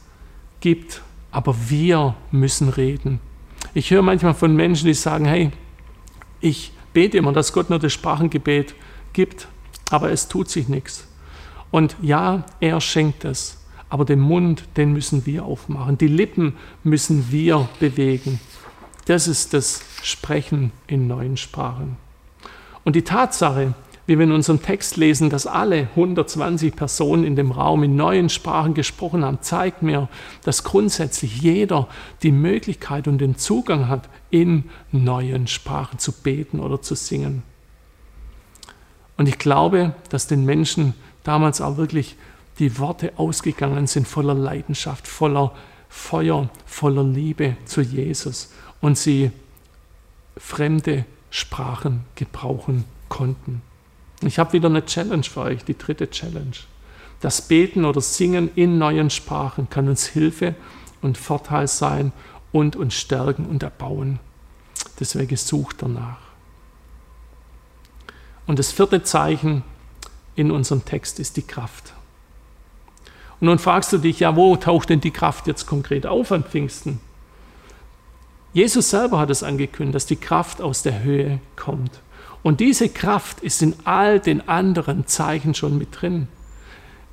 gibt, 0.61 1.03
aber 1.33 1.55
wir 1.69 2.15
müssen 2.31 2.69
reden. 2.69 3.21
Ich 3.75 3.91
höre 3.91 4.03
manchmal 4.03 4.35
von 4.35 4.55
Menschen, 4.55 4.87
die 4.87 4.95
sagen, 4.95 5.25
hey, 5.25 5.51
ich 6.41 6.73
bete 6.93 7.19
immer, 7.19 7.33
dass 7.33 7.53
Gott 7.53 7.71
nur 7.71 7.79
das 7.79 7.93
Sprachengebet 7.93 8.75
gibt, 9.13 9.49
aber 9.91 10.11
es 10.11 10.29
tut 10.29 10.49
sich 10.49 10.69
nichts. 10.69 11.07
Und 11.71 11.97
ja, 12.03 12.45
er 12.61 12.81
schenkt 12.81 13.25
es, 13.25 13.59
aber 13.89 14.05
den 14.05 14.21
Mund, 14.21 14.65
den 14.77 14.93
müssen 14.93 15.27
wir 15.27 15.45
aufmachen. 15.45 15.99
Die 15.99 16.09
Lippen 16.09 16.57
müssen 16.85 17.31
wir 17.31 17.69
bewegen. 17.79 18.41
Das 19.07 19.29
ist 19.29 19.55
das 19.55 19.83
Sprechen 20.03 20.73
in 20.87 21.07
neuen 21.07 21.37
Sprachen. 21.37 21.97
Und 22.85 22.97
die 22.97 23.03
Tatsache, 23.03 23.75
wie 24.11 24.19
wir 24.19 24.25
in 24.25 24.33
unserem 24.33 24.61
Text 24.61 24.97
lesen, 24.97 25.31
dass 25.31 25.47
alle 25.47 25.83
120 25.95 26.75
Personen 26.75 27.23
in 27.23 27.37
dem 27.37 27.53
Raum 27.53 27.85
in 27.85 27.95
neuen 27.95 28.29
Sprachen 28.29 28.75
gesprochen 28.75 29.25
haben, 29.25 29.39
zeigt 29.41 29.83
mir, 29.83 30.09
dass 30.43 30.65
grundsätzlich 30.65 31.41
jeder 31.41 31.87
die 32.25 32.33
Möglichkeit 32.33 33.07
und 33.07 33.19
den 33.19 33.37
Zugang 33.37 33.87
hat, 33.87 34.09
in 34.29 34.65
neuen 34.91 35.47
Sprachen 35.47 36.01
zu 36.01 36.11
beten 36.11 36.59
oder 36.59 36.83
zu 36.83 36.97
singen. 36.97 37.45
Und 39.17 39.29
ich 39.29 39.39
glaube, 39.39 39.95
dass 40.09 40.27
den 40.27 40.45
Menschen 40.45 40.95
damals 41.23 41.61
auch 41.61 41.77
wirklich 41.77 42.17
die 42.59 42.81
Worte 42.81 43.13
ausgegangen 43.17 43.87
sind 43.87 44.09
voller 44.09 44.35
Leidenschaft, 44.35 45.07
voller 45.07 45.53
Feuer, 45.89 46.51
voller 46.67 47.05
Liebe 47.05 47.57
zu 47.65 47.81
Jesus 47.81 48.51
und 48.81 48.99
sie 48.99 49.31
fremde 50.37 51.05
Sprachen 51.31 52.07
gebrauchen 52.17 52.87
konnten. 53.09 53.63
Ich 54.23 54.39
habe 54.39 54.53
wieder 54.53 54.69
eine 54.69 54.85
Challenge 54.85 55.23
für 55.23 55.41
euch, 55.41 55.65
die 55.65 55.79
dritte 55.79 56.11
Challenge. 56.11 56.57
Das 57.21 57.43
Beten 57.43 57.85
oder 57.85 58.01
Singen 58.01 58.51
in 58.55 58.79
neuen 58.79 59.11
Sprachen 59.11 59.69
kann 59.71 59.89
uns 59.89 60.07
Hilfe 60.07 60.55
und 61.03 61.19
Vorteil 61.19 61.69
sein 61.69 62.13
und 62.53 62.77
uns 62.77 62.95
stärken 62.95 63.47
und 63.47 63.63
erbauen. 63.63 64.19
Deswegen 64.99 65.37
sucht 65.37 65.77
danach. 65.81 66.19
Und 68.47 68.59
das 68.59 68.73
vierte 68.73 69.03
Zeichen 69.03 69.63
in 70.35 70.51
unserem 70.51 70.85
Text 70.85 71.21
ist 71.21 71.37
die 71.37 71.43
Kraft. 71.43 71.93
Und 73.41 73.47
nun 73.47 73.59
fragst 73.59 73.93
du 73.93 73.99
dich, 73.99 74.21
ja, 74.21 74.37
wo 74.37 74.57
taucht 74.57 74.91
denn 74.91 75.01
die 75.01 75.11
Kraft 75.11 75.47
jetzt 75.47 75.67
konkret 75.67 76.07
auf 76.07 76.33
an 76.33 76.45
Pfingsten? 76.45 77.01
Jesus 78.53 78.91
selber 78.91 79.19
hat 79.19 79.31
es 79.31 79.43
angekündigt, 79.43 79.95
dass 79.95 80.07
die 80.07 80.17
Kraft 80.17 80.61
aus 80.61 80.83
der 80.83 81.03
Höhe 81.03 81.41
kommt. 81.57 82.01
Und 82.43 82.61
diese 82.61 82.89
Kraft 82.89 83.41
ist 83.41 83.63
in 83.63 83.75
all 83.85 84.21
den 84.21 84.49
anderen 84.49 85.07
Zeichen 85.07 85.55
schon 85.55 85.77
mit 85.79 86.01
drin. 86.01 86.29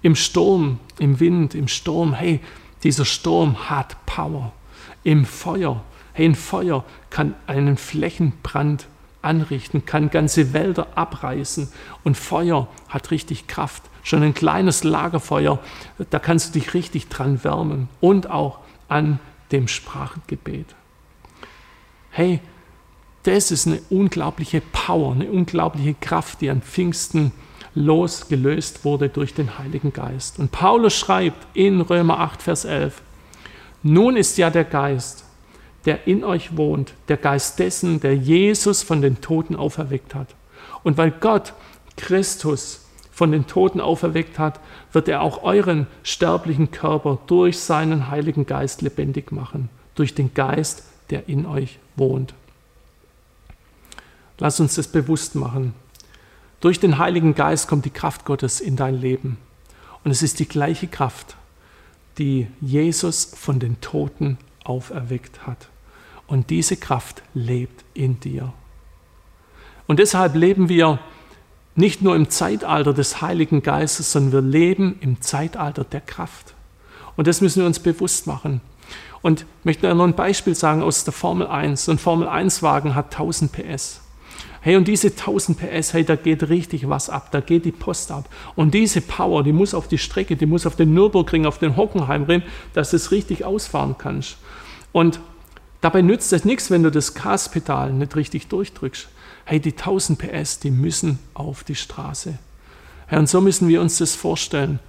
Im 0.02 0.16
Sturm, 0.16 0.80
im 1.00 1.20
Wind, 1.20 1.56
im 1.56 1.68
Sturm, 1.68 2.14
hey, 2.14 2.40
dieser 2.84 3.06
Sturm 3.06 3.70
hat 3.70 4.06
Power. 4.06 4.54
Im 5.04 5.26
Feuer, 5.26 5.84
hey, 6.14 6.28
ein 6.28 6.36
Feuer 6.36 6.86
kann 7.10 7.34
einen 7.46 7.78
Flächenbrand 7.78 8.88
anrichten, 9.22 9.86
kann 9.86 10.10
ganze 10.10 10.54
Wälder 10.54 10.88
abreißen 10.96 11.70
und 12.04 12.16
Feuer 12.16 12.68
hat 12.88 13.12
richtig 13.12 13.48
Kraft. 13.48 13.84
Schon 14.04 14.24
ein 14.24 14.34
kleines 14.34 14.84
Lagerfeuer, 14.84 15.60
da 16.10 16.20
kannst 16.20 16.56
du 16.56 16.60
dich 16.60 16.74
richtig 16.74 17.10
dran 17.10 17.44
wärmen 17.44 17.90
und 18.00 18.30
auch 18.30 18.60
an 18.88 19.20
dem 19.52 19.68
Sprachengebet 19.68 20.76
hey, 22.18 22.40
das 23.28 23.52
ist 23.52 23.68
eine 23.68 23.82
unglaubliche 23.90 24.62
Power, 24.62 25.12
eine 25.12 25.30
unglaubliche 25.30 25.96
Kraft, 26.00 26.40
die 26.40 26.50
an 26.50 26.62
Pfingsten 26.62 27.34
losgelöst 27.76 28.86
wurde 28.86 29.10
durch 29.10 29.34
den 29.34 29.60
Heiligen 29.60 29.92
Geist. 29.92 30.40
Und 30.40 30.52
Paulus 30.52 30.96
schreibt 30.96 31.46
in 31.54 31.82
Römer 31.82 32.22
8, 32.22 32.42
Vers 32.42 32.64
11, 32.64 33.02
nun 33.84 34.16
ist 34.16 34.38
ja 34.38 34.50
der 34.50 34.64
Geist, 34.64 35.26
der 35.86 36.08
in 36.08 36.24
euch 36.24 36.56
wohnt, 36.56 36.94
der 37.10 37.18
Geist 37.18 37.60
dessen, 37.60 38.00
der 38.00 38.16
Jesus 38.16 38.82
von 38.82 39.02
den 39.02 39.20
Toten 39.20 39.58
auferweckt 39.58 40.16
hat. 40.16 40.34
Und 40.84 40.98
weil 40.98 41.12
Gott 41.12 41.54
Christus 41.98 42.86
von 43.12 43.34
den 43.34 43.46
Toten 43.46 43.82
auferweckt 43.82 44.40
hat, 44.40 44.62
wird 44.94 45.10
er 45.10 45.22
auch 45.22 45.44
euren 45.44 45.88
sterblichen 46.04 46.72
Körper 46.72 47.20
durch 47.28 47.60
seinen 47.60 48.10
Heiligen 48.10 48.46
Geist 48.46 48.82
lebendig 48.82 49.34
machen, 49.34 49.70
durch 49.96 50.16
den 50.16 50.34
Geist, 50.34 50.84
der 51.10 51.28
in 51.28 51.46
euch 51.46 51.80
wohnt. 51.98 52.34
Lass 54.40 54.60
uns 54.60 54.76
das 54.76 54.88
bewusst 54.88 55.36
machen. 55.36 55.74
Durch 56.60 56.80
den 56.80 56.98
Heiligen 56.98 57.36
Geist 57.36 57.68
kommt 57.68 57.86
die 57.86 57.92
Kraft 57.92 58.26
Gottes 58.26 58.60
in 58.60 58.76
dein 58.76 59.00
Leben. 59.00 59.38
Und 60.04 60.12
es 60.12 60.22
ist 60.22 60.40
die 60.40 60.48
gleiche 60.48 60.88
Kraft, 60.88 61.36
die 62.18 62.48
Jesus 62.62 63.26
von 63.36 63.60
den 63.60 63.80
Toten 63.82 64.38
auferweckt 64.64 65.46
hat. 65.46 65.70
Und 66.28 66.50
diese 66.50 66.78
Kraft 66.78 67.24
lebt 67.34 67.84
in 67.94 68.20
dir. 68.20 68.54
Und 69.88 70.00
deshalb 70.00 70.36
leben 70.36 70.70
wir 70.70 71.00
nicht 71.76 72.02
nur 72.02 72.16
im 72.16 72.30
Zeitalter 72.30 72.94
des 72.94 73.22
Heiligen 73.22 73.62
Geistes, 73.62 74.12
sondern 74.12 74.34
wir 74.34 74.60
leben 74.60 74.98
im 75.00 75.22
Zeitalter 75.22 75.84
der 75.84 76.02
Kraft. 76.02 76.56
Und 77.16 77.28
das 77.28 77.40
müssen 77.40 77.62
wir 77.62 77.68
uns 77.68 77.80
bewusst 77.80 78.28
machen. 78.28 78.62
Und 79.22 79.42
ich 79.42 79.66
möchte 79.66 79.94
noch 79.94 80.04
ein 80.04 80.16
Beispiel 80.16 80.56
sagen 80.56 80.82
aus 80.82 81.04
der 81.04 81.14
Formel 81.14 81.48
1. 81.48 81.86
So 81.86 81.92
ein 81.92 81.98
Formel 81.98 82.28
1-Wagen 82.28 82.96
hat 82.96 83.14
1000 83.14 83.52
PS. 83.52 84.02
Hey, 84.62 84.76
und 84.76 84.88
diese 84.88 85.10
1000 85.10 85.60
PS, 85.60 85.94
hey, 85.94 86.04
da 86.04 86.16
geht 86.16 86.50
richtig 86.50 86.90
was 86.90 87.10
ab, 87.10 87.30
da 87.32 87.40
geht 87.40 87.66
die 87.66 87.72
Post 87.72 88.12
ab. 88.12 88.30
Und 88.56 88.74
diese 88.74 89.02
Power, 89.02 89.44
die 89.44 89.54
muss 89.54 89.74
auf 89.74 89.88
die 89.88 89.98
Strecke, 89.98 90.36
die 90.36 90.46
muss 90.46 90.66
auf 90.66 90.76
den 90.76 90.94
Nürburgring, 90.94 91.46
auf 91.46 91.60
den 91.60 91.76
Hockenheimring, 91.76 92.42
dass 92.74 92.92
du 92.92 92.96
es 92.96 93.12
richtig 93.12 93.46
ausfahren 93.46 93.96
kannst. 93.98 94.38
Und 94.92 95.20
dabei 95.82 96.02
nützt 96.02 96.34
es 96.34 96.46
nichts, 96.46 96.72
wenn 96.72 96.84
du 96.84 96.92
das 96.92 97.14
Gaspedal 97.14 97.94
nicht 97.94 98.16
richtig 98.16 98.48
durchdrückst. 98.48 99.08
Hey, 99.46 99.60
die 99.60 99.72
1000 99.72 100.20
PS, 100.20 100.60
die 100.60 100.72
müssen 100.72 101.20
auf 101.34 101.64
die 101.64 101.76
Straße. 101.76 102.38
Hey, 103.08 103.20
und 103.20 103.30
so 103.30 103.42
müssen 103.42 103.68
wir 103.68 103.80
uns 103.80 104.00
das 104.00 104.16
vorstellen. 104.16 104.80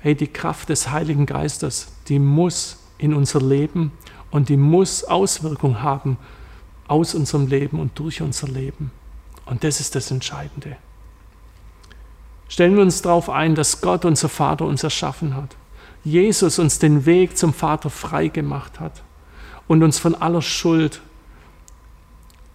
Hey, 0.00 0.14
die 0.14 0.26
Kraft 0.26 0.68
des 0.68 0.90
Heiligen 0.90 1.26
Geistes, 1.26 1.88
die 2.08 2.18
muss 2.18 2.78
in 2.98 3.14
unser 3.14 3.40
Leben 3.40 3.92
und 4.30 4.48
die 4.48 4.56
muss 4.56 5.04
Auswirkungen 5.04 5.82
haben 5.82 6.18
aus 6.90 7.14
unserem 7.14 7.46
Leben 7.46 7.78
und 7.78 7.98
durch 7.98 8.20
unser 8.20 8.48
Leben. 8.48 8.90
Und 9.46 9.62
das 9.64 9.80
ist 9.80 9.94
das 9.94 10.10
Entscheidende. 10.10 10.76
Stellen 12.48 12.74
wir 12.74 12.82
uns 12.82 13.00
darauf 13.00 13.30
ein, 13.30 13.54
dass 13.54 13.80
Gott, 13.80 14.04
unser 14.04 14.28
Vater, 14.28 14.64
uns 14.64 14.82
erschaffen 14.82 15.36
hat. 15.36 15.56
Jesus 16.02 16.58
uns 16.58 16.80
den 16.80 17.06
Weg 17.06 17.38
zum 17.38 17.54
Vater 17.54 17.90
frei 17.90 18.26
gemacht 18.26 18.80
hat 18.80 19.02
und 19.68 19.84
uns 19.84 19.98
von 19.98 20.16
aller 20.16 20.42
Schuld 20.42 21.00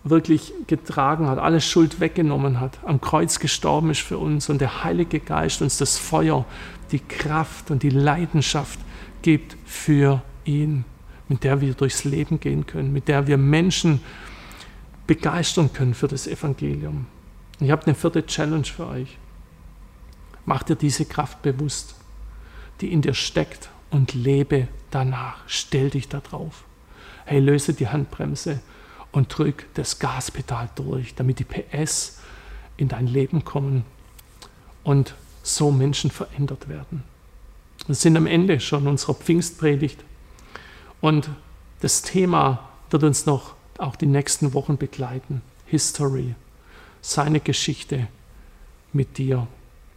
wirklich 0.04 0.54
getragen 0.68 1.28
hat, 1.28 1.40
alle 1.40 1.62
Schuld 1.62 2.00
weggenommen 2.02 2.60
hat, 2.60 2.78
am 2.84 3.00
Kreuz 3.00 3.40
gestorben 3.40 3.90
ist 3.90 4.02
für 4.02 4.18
uns 4.18 4.50
und 4.50 4.60
der 4.60 4.84
Heilige 4.84 5.20
Geist 5.20 5.62
uns 5.62 5.78
das 5.78 5.98
Feuer, 5.98 6.46
die 6.92 7.00
Kraft 7.00 7.72
und 7.72 7.84
die 7.84 7.90
Leidenschaft 7.90 8.80
gibt 9.22 9.56
für 9.66 10.22
ihn, 10.44 10.84
mit 11.30 11.44
der 11.44 11.62
wir 11.62 11.74
durchs 11.74 12.04
Leben 12.04 12.40
gehen 12.40 12.68
können, 12.68 12.92
mit 12.92 13.08
der 13.08 13.28
wir 13.28 13.38
Menschen 13.38 14.02
begeistern 15.08 15.72
können 15.74 15.94
für 15.94 16.08
das 16.08 16.28
Evangelium. 16.28 17.08
Ich 17.60 17.72
habe 17.72 17.86
eine 17.86 17.96
vierte 17.96 18.26
Challenge 18.26 18.66
für 18.66 18.88
euch. 18.88 19.18
Mach 20.46 20.64
dir 20.64 20.76
diese 20.76 21.06
Kraft 21.06 21.42
bewusst, 21.42 21.96
die 22.82 22.92
in 22.92 23.02
dir 23.02 23.14
steckt 23.14 23.70
und 23.90 24.14
lebe 24.14 24.68
danach. 24.92 25.38
Stell 25.48 25.90
dich 25.90 26.10
da 26.10 26.20
drauf. 26.20 26.64
Hey, 27.26 27.40
löse 27.40 27.74
die 27.74 27.88
Handbremse 27.88 28.60
und 29.12 29.36
drück 29.36 29.66
das 29.74 30.00
Gaspedal 30.00 30.70
durch, 30.76 31.16
damit 31.16 31.40
die 31.40 31.46
PS 31.46 32.20
in 32.78 32.88
dein 32.88 33.08
Leben 33.08 33.46
kommen 33.46 33.86
und 34.84 35.16
so 35.42 35.72
Menschen 35.72 36.12
verändert 36.12 36.68
werden. 36.68 37.04
Wir 37.88 37.96
sind 37.96 38.18
am 38.18 38.28
Ende 38.28 38.60
schon 38.60 38.88
unserer 38.88 39.14
Pfingstpredigt. 39.14 40.04
Und 41.02 41.30
das 41.82 42.02
Thema 42.02 42.70
wird 42.90 43.04
uns 43.04 43.26
noch 43.26 43.55
auch 43.80 43.96
die 43.96 44.06
nächsten 44.06 44.54
Wochen 44.54 44.78
begleiten. 44.78 45.42
History, 45.66 46.36
seine 47.02 47.40
Geschichte 47.40 48.08
mit 48.94 49.18
dir. 49.18 49.48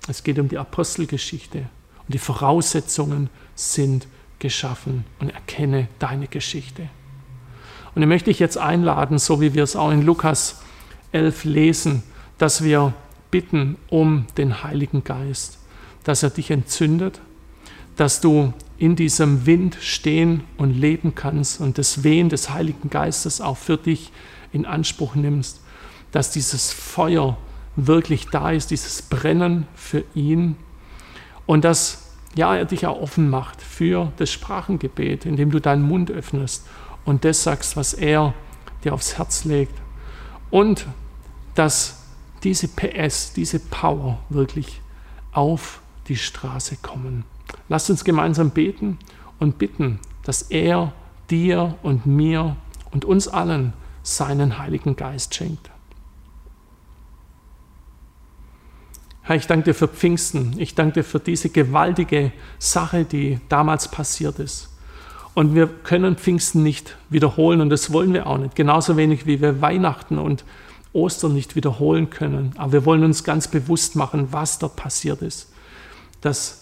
Es 0.08 0.22
geht 0.22 0.38
um 0.38 0.48
die 0.48 0.58
Apostelgeschichte 0.58 1.58
und 1.58 2.14
die 2.14 2.18
Voraussetzungen 2.18 3.28
sind 3.54 4.06
geschaffen 4.38 5.04
und 5.20 5.30
erkenne 5.30 5.88
deine 5.98 6.26
Geschichte. 6.28 6.88
Und 7.94 8.02
ich 8.02 8.08
möchte 8.08 8.30
dich 8.30 8.38
jetzt 8.38 8.58
einladen, 8.58 9.18
so 9.18 9.40
wie 9.40 9.54
wir 9.54 9.62
es 9.62 9.76
auch 9.76 9.90
in 9.90 10.02
Lukas 10.02 10.62
11 11.12 11.44
lesen, 11.44 12.02
dass 12.38 12.62
wir 12.62 12.94
bitten 13.30 13.76
um 13.88 14.26
den 14.36 14.62
Heiligen 14.62 15.04
Geist, 15.04 15.58
dass 16.04 16.22
er 16.22 16.30
dich 16.30 16.50
entzündet, 16.50 17.20
dass 17.98 18.20
du 18.20 18.54
in 18.78 18.94
diesem 18.94 19.44
Wind 19.44 19.76
stehen 19.80 20.44
und 20.56 20.70
leben 20.70 21.16
kannst 21.16 21.60
und 21.60 21.78
das 21.78 22.04
Wehen 22.04 22.28
des 22.28 22.48
Heiligen 22.48 22.90
Geistes 22.90 23.40
auch 23.40 23.56
für 23.56 23.76
dich 23.76 24.12
in 24.52 24.66
Anspruch 24.66 25.16
nimmst, 25.16 25.60
dass 26.12 26.30
dieses 26.30 26.72
Feuer 26.72 27.36
wirklich 27.74 28.28
da 28.28 28.52
ist, 28.52 28.70
dieses 28.70 29.02
Brennen 29.02 29.66
für 29.74 30.04
ihn 30.14 30.54
und 31.44 31.64
dass 31.64 32.04
ja, 32.36 32.54
er 32.54 32.66
dich 32.66 32.86
auch 32.86 33.00
offen 33.00 33.28
macht 33.30 33.60
für 33.60 34.12
das 34.16 34.30
Sprachengebet, 34.30 35.26
indem 35.26 35.50
du 35.50 35.60
deinen 35.60 35.82
Mund 35.82 36.10
öffnest 36.10 36.64
und 37.04 37.24
das 37.24 37.42
sagst, 37.42 37.76
was 37.76 37.94
er 37.94 38.32
dir 38.84 38.94
aufs 38.94 39.18
Herz 39.18 39.44
legt. 39.44 39.74
Und 40.50 40.86
dass 41.56 42.04
diese 42.44 42.68
PS, 42.68 43.32
diese 43.32 43.58
Power 43.58 44.20
wirklich 44.28 44.80
auf 45.32 45.80
die 46.06 46.16
Straße 46.16 46.76
kommen. 46.76 47.24
Lasst 47.68 47.90
uns 47.90 48.04
gemeinsam 48.04 48.50
beten 48.50 48.98
und 49.38 49.58
bitten, 49.58 49.98
dass 50.24 50.42
er 50.42 50.92
dir 51.30 51.76
und 51.82 52.06
mir 52.06 52.56
und 52.90 53.04
uns 53.04 53.28
allen 53.28 53.72
seinen 54.02 54.58
Heiligen 54.58 54.96
Geist 54.96 55.34
schenkt. 55.34 55.70
Herr, 59.22 59.36
ich 59.36 59.46
danke 59.46 59.64
dir 59.64 59.74
für 59.74 59.88
Pfingsten. 59.88 60.54
Ich 60.56 60.74
danke 60.74 60.94
dir 61.00 61.04
für 61.04 61.20
diese 61.20 61.50
gewaltige 61.50 62.32
Sache, 62.58 63.04
die 63.04 63.38
damals 63.50 63.88
passiert 63.88 64.38
ist. 64.38 64.70
Und 65.34 65.54
wir 65.54 65.66
können 65.66 66.16
Pfingsten 66.16 66.62
nicht 66.62 66.96
wiederholen 67.10 67.60
und 67.60 67.68
das 67.68 67.92
wollen 67.92 68.14
wir 68.14 68.26
auch 68.26 68.38
nicht. 68.38 68.56
Genauso 68.56 68.96
wenig 68.96 69.26
wie 69.26 69.40
wir 69.42 69.60
Weihnachten 69.60 70.18
und 70.18 70.44
Ostern 70.94 71.34
nicht 71.34 71.56
wiederholen 71.56 72.08
können. 72.08 72.52
Aber 72.56 72.72
wir 72.72 72.84
wollen 72.86 73.04
uns 73.04 73.22
ganz 73.22 73.48
bewusst 73.48 73.94
machen, 73.94 74.28
was 74.30 74.58
dort 74.58 74.76
passiert 74.76 75.20
ist. 75.20 75.52
Dass 76.22 76.57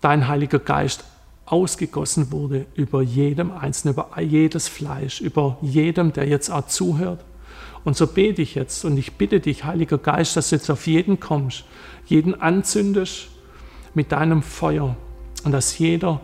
dein 0.00 0.28
Heiliger 0.28 0.58
Geist 0.58 1.04
ausgegossen 1.46 2.30
wurde 2.30 2.66
über 2.74 3.02
jedem 3.02 3.50
Einzelnen, 3.50 3.94
über 3.94 4.20
jedes 4.20 4.68
Fleisch, 4.68 5.20
über 5.20 5.56
jedem, 5.62 6.12
der 6.12 6.28
jetzt 6.28 6.50
auch 6.50 6.66
zuhört. 6.66 7.24
Und 7.84 7.96
so 7.96 8.06
bete 8.06 8.42
ich 8.42 8.54
jetzt 8.54 8.84
und 8.84 8.98
ich 8.98 9.14
bitte 9.14 9.40
dich, 9.40 9.64
Heiliger 9.64 9.98
Geist, 9.98 10.36
dass 10.36 10.50
du 10.50 10.56
jetzt 10.56 10.70
auf 10.70 10.86
jeden 10.86 11.20
kommst, 11.20 11.64
jeden 12.06 12.40
anzündest 12.40 13.28
mit 13.94 14.12
deinem 14.12 14.42
Feuer 14.42 14.96
und 15.44 15.52
dass 15.52 15.78
jeder 15.78 16.20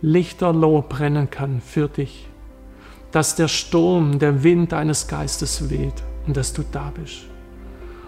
lichterloh 0.00 0.82
brennen 0.82 1.30
kann 1.30 1.60
für 1.60 1.88
dich. 1.88 2.28
Dass 3.12 3.36
der 3.36 3.48
Sturm, 3.48 4.18
der 4.18 4.42
Wind 4.42 4.72
deines 4.72 5.06
Geistes 5.06 5.70
weht 5.70 6.02
und 6.26 6.36
dass 6.36 6.52
du 6.52 6.64
da 6.72 6.92
bist. 6.94 7.26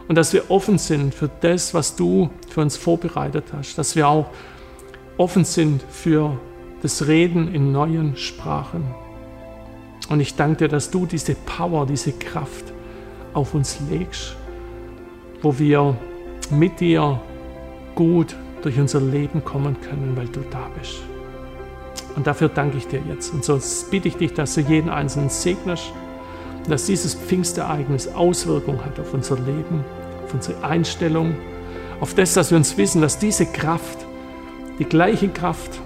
Und 0.09 0.17
dass 0.17 0.33
wir 0.33 0.51
offen 0.51 0.79
sind 0.79 1.15
für 1.15 1.31
das, 1.41 1.75
was 1.75 1.97
du 1.97 2.31
für 2.49 2.61
uns 2.61 2.77
vorbereitet 2.77 3.45
hast. 3.53 3.77
Dass 3.77 3.95
wir 3.95 4.09
auch 4.09 4.27
offen 5.17 5.45
sind 5.45 5.83
für 5.83 6.39
das 6.83 7.07
Reden 7.07 7.53
in 7.55 7.73
neuen 7.73 8.17
Sprachen. 8.17 8.85
Und 10.09 10.21
ich 10.21 10.37
danke 10.37 10.65
dir, 10.65 10.69
dass 10.69 10.91
du 10.91 11.07
diese 11.07 11.35
Power, 11.35 11.87
diese 11.87 12.13
Kraft 12.13 12.73
auf 13.35 13.55
uns 13.55 13.79
legst, 13.91 14.37
wo 15.43 15.59
wir 15.59 15.97
mit 16.51 16.81
dir 16.81 17.21
gut 17.95 18.37
durch 18.63 18.79
unser 18.79 19.01
Leben 19.01 19.45
kommen 19.45 19.77
können, 19.81 20.17
weil 20.17 20.29
du 20.29 20.41
da 20.51 20.69
bist. 20.79 21.03
Und 22.15 22.27
dafür 22.27 22.49
danke 22.49 22.79
ich 22.79 22.87
dir 22.87 23.01
jetzt. 23.09 23.33
Und 23.33 23.45
so 23.45 23.61
bitte 23.91 24.09
ich 24.09 24.17
dich, 24.17 24.33
dass 24.33 24.55
du 24.55 24.63
jeden 24.63 24.89
Einzelnen 24.89 25.29
segnest, 25.29 25.93
dass 26.69 26.87
dieses 26.87 27.15
Pfingstereignis 27.15 28.09
Auswirkungen 28.09 28.85
hat 28.85 28.99
auf 28.99 29.13
unser 29.13 29.37
Leben, 29.37 29.85
auf 30.25 30.35
unsere 30.35 30.65
Einstellung, 30.65 31.35
auf 32.01 32.15
das, 32.15 32.35
dass 32.35 32.51
wir 32.51 32.59
uns 32.59 32.77
wissen, 32.77 33.01
dass 33.03 33.19
diese 33.19 33.47
Kraft, 33.47 34.06
die 34.79 34.85
gleiche 34.85 35.29
Kraft, 35.29 35.81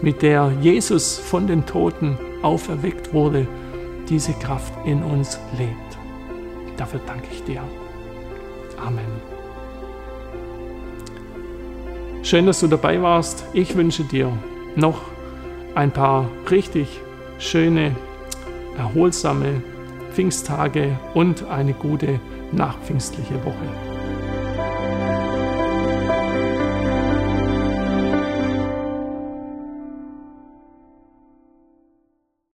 mit 0.00 0.22
der 0.22 0.52
Jesus 0.60 1.18
von 1.18 1.46
den 1.46 1.66
Toten 1.66 2.16
auferweckt 2.42 3.12
wurde, 3.12 3.46
diese 4.08 4.32
Kraft 4.32 4.72
in 4.86 5.02
uns 5.02 5.38
lebt. 5.58 5.98
Dafür 6.76 7.00
danke 7.06 7.26
ich 7.32 7.42
dir. 7.44 7.62
Amen. 8.78 9.38
Schön, 12.22 12.46
dass 12.46 12.60
du 12.60 12.68
dabei 12.68 13.02
warst. 13.02 13.44
Ich 13.52 13.76
wünsche 13.76 14.04
dir 14.04 14.30
noch 14.76 15.02
ein 15.74 15.90
paar 15.90 16.28
richtig 16.50 17.00
schöne, 17.38 17.94
erholsame 18.76 19.62
Pfingsttage 20.12 20.98
und 21.14 21.44
eine 21.46 21.72
gute 21.72 22.20
nachpfingstliche 22.52 23.44
Woche. 23.44 23.87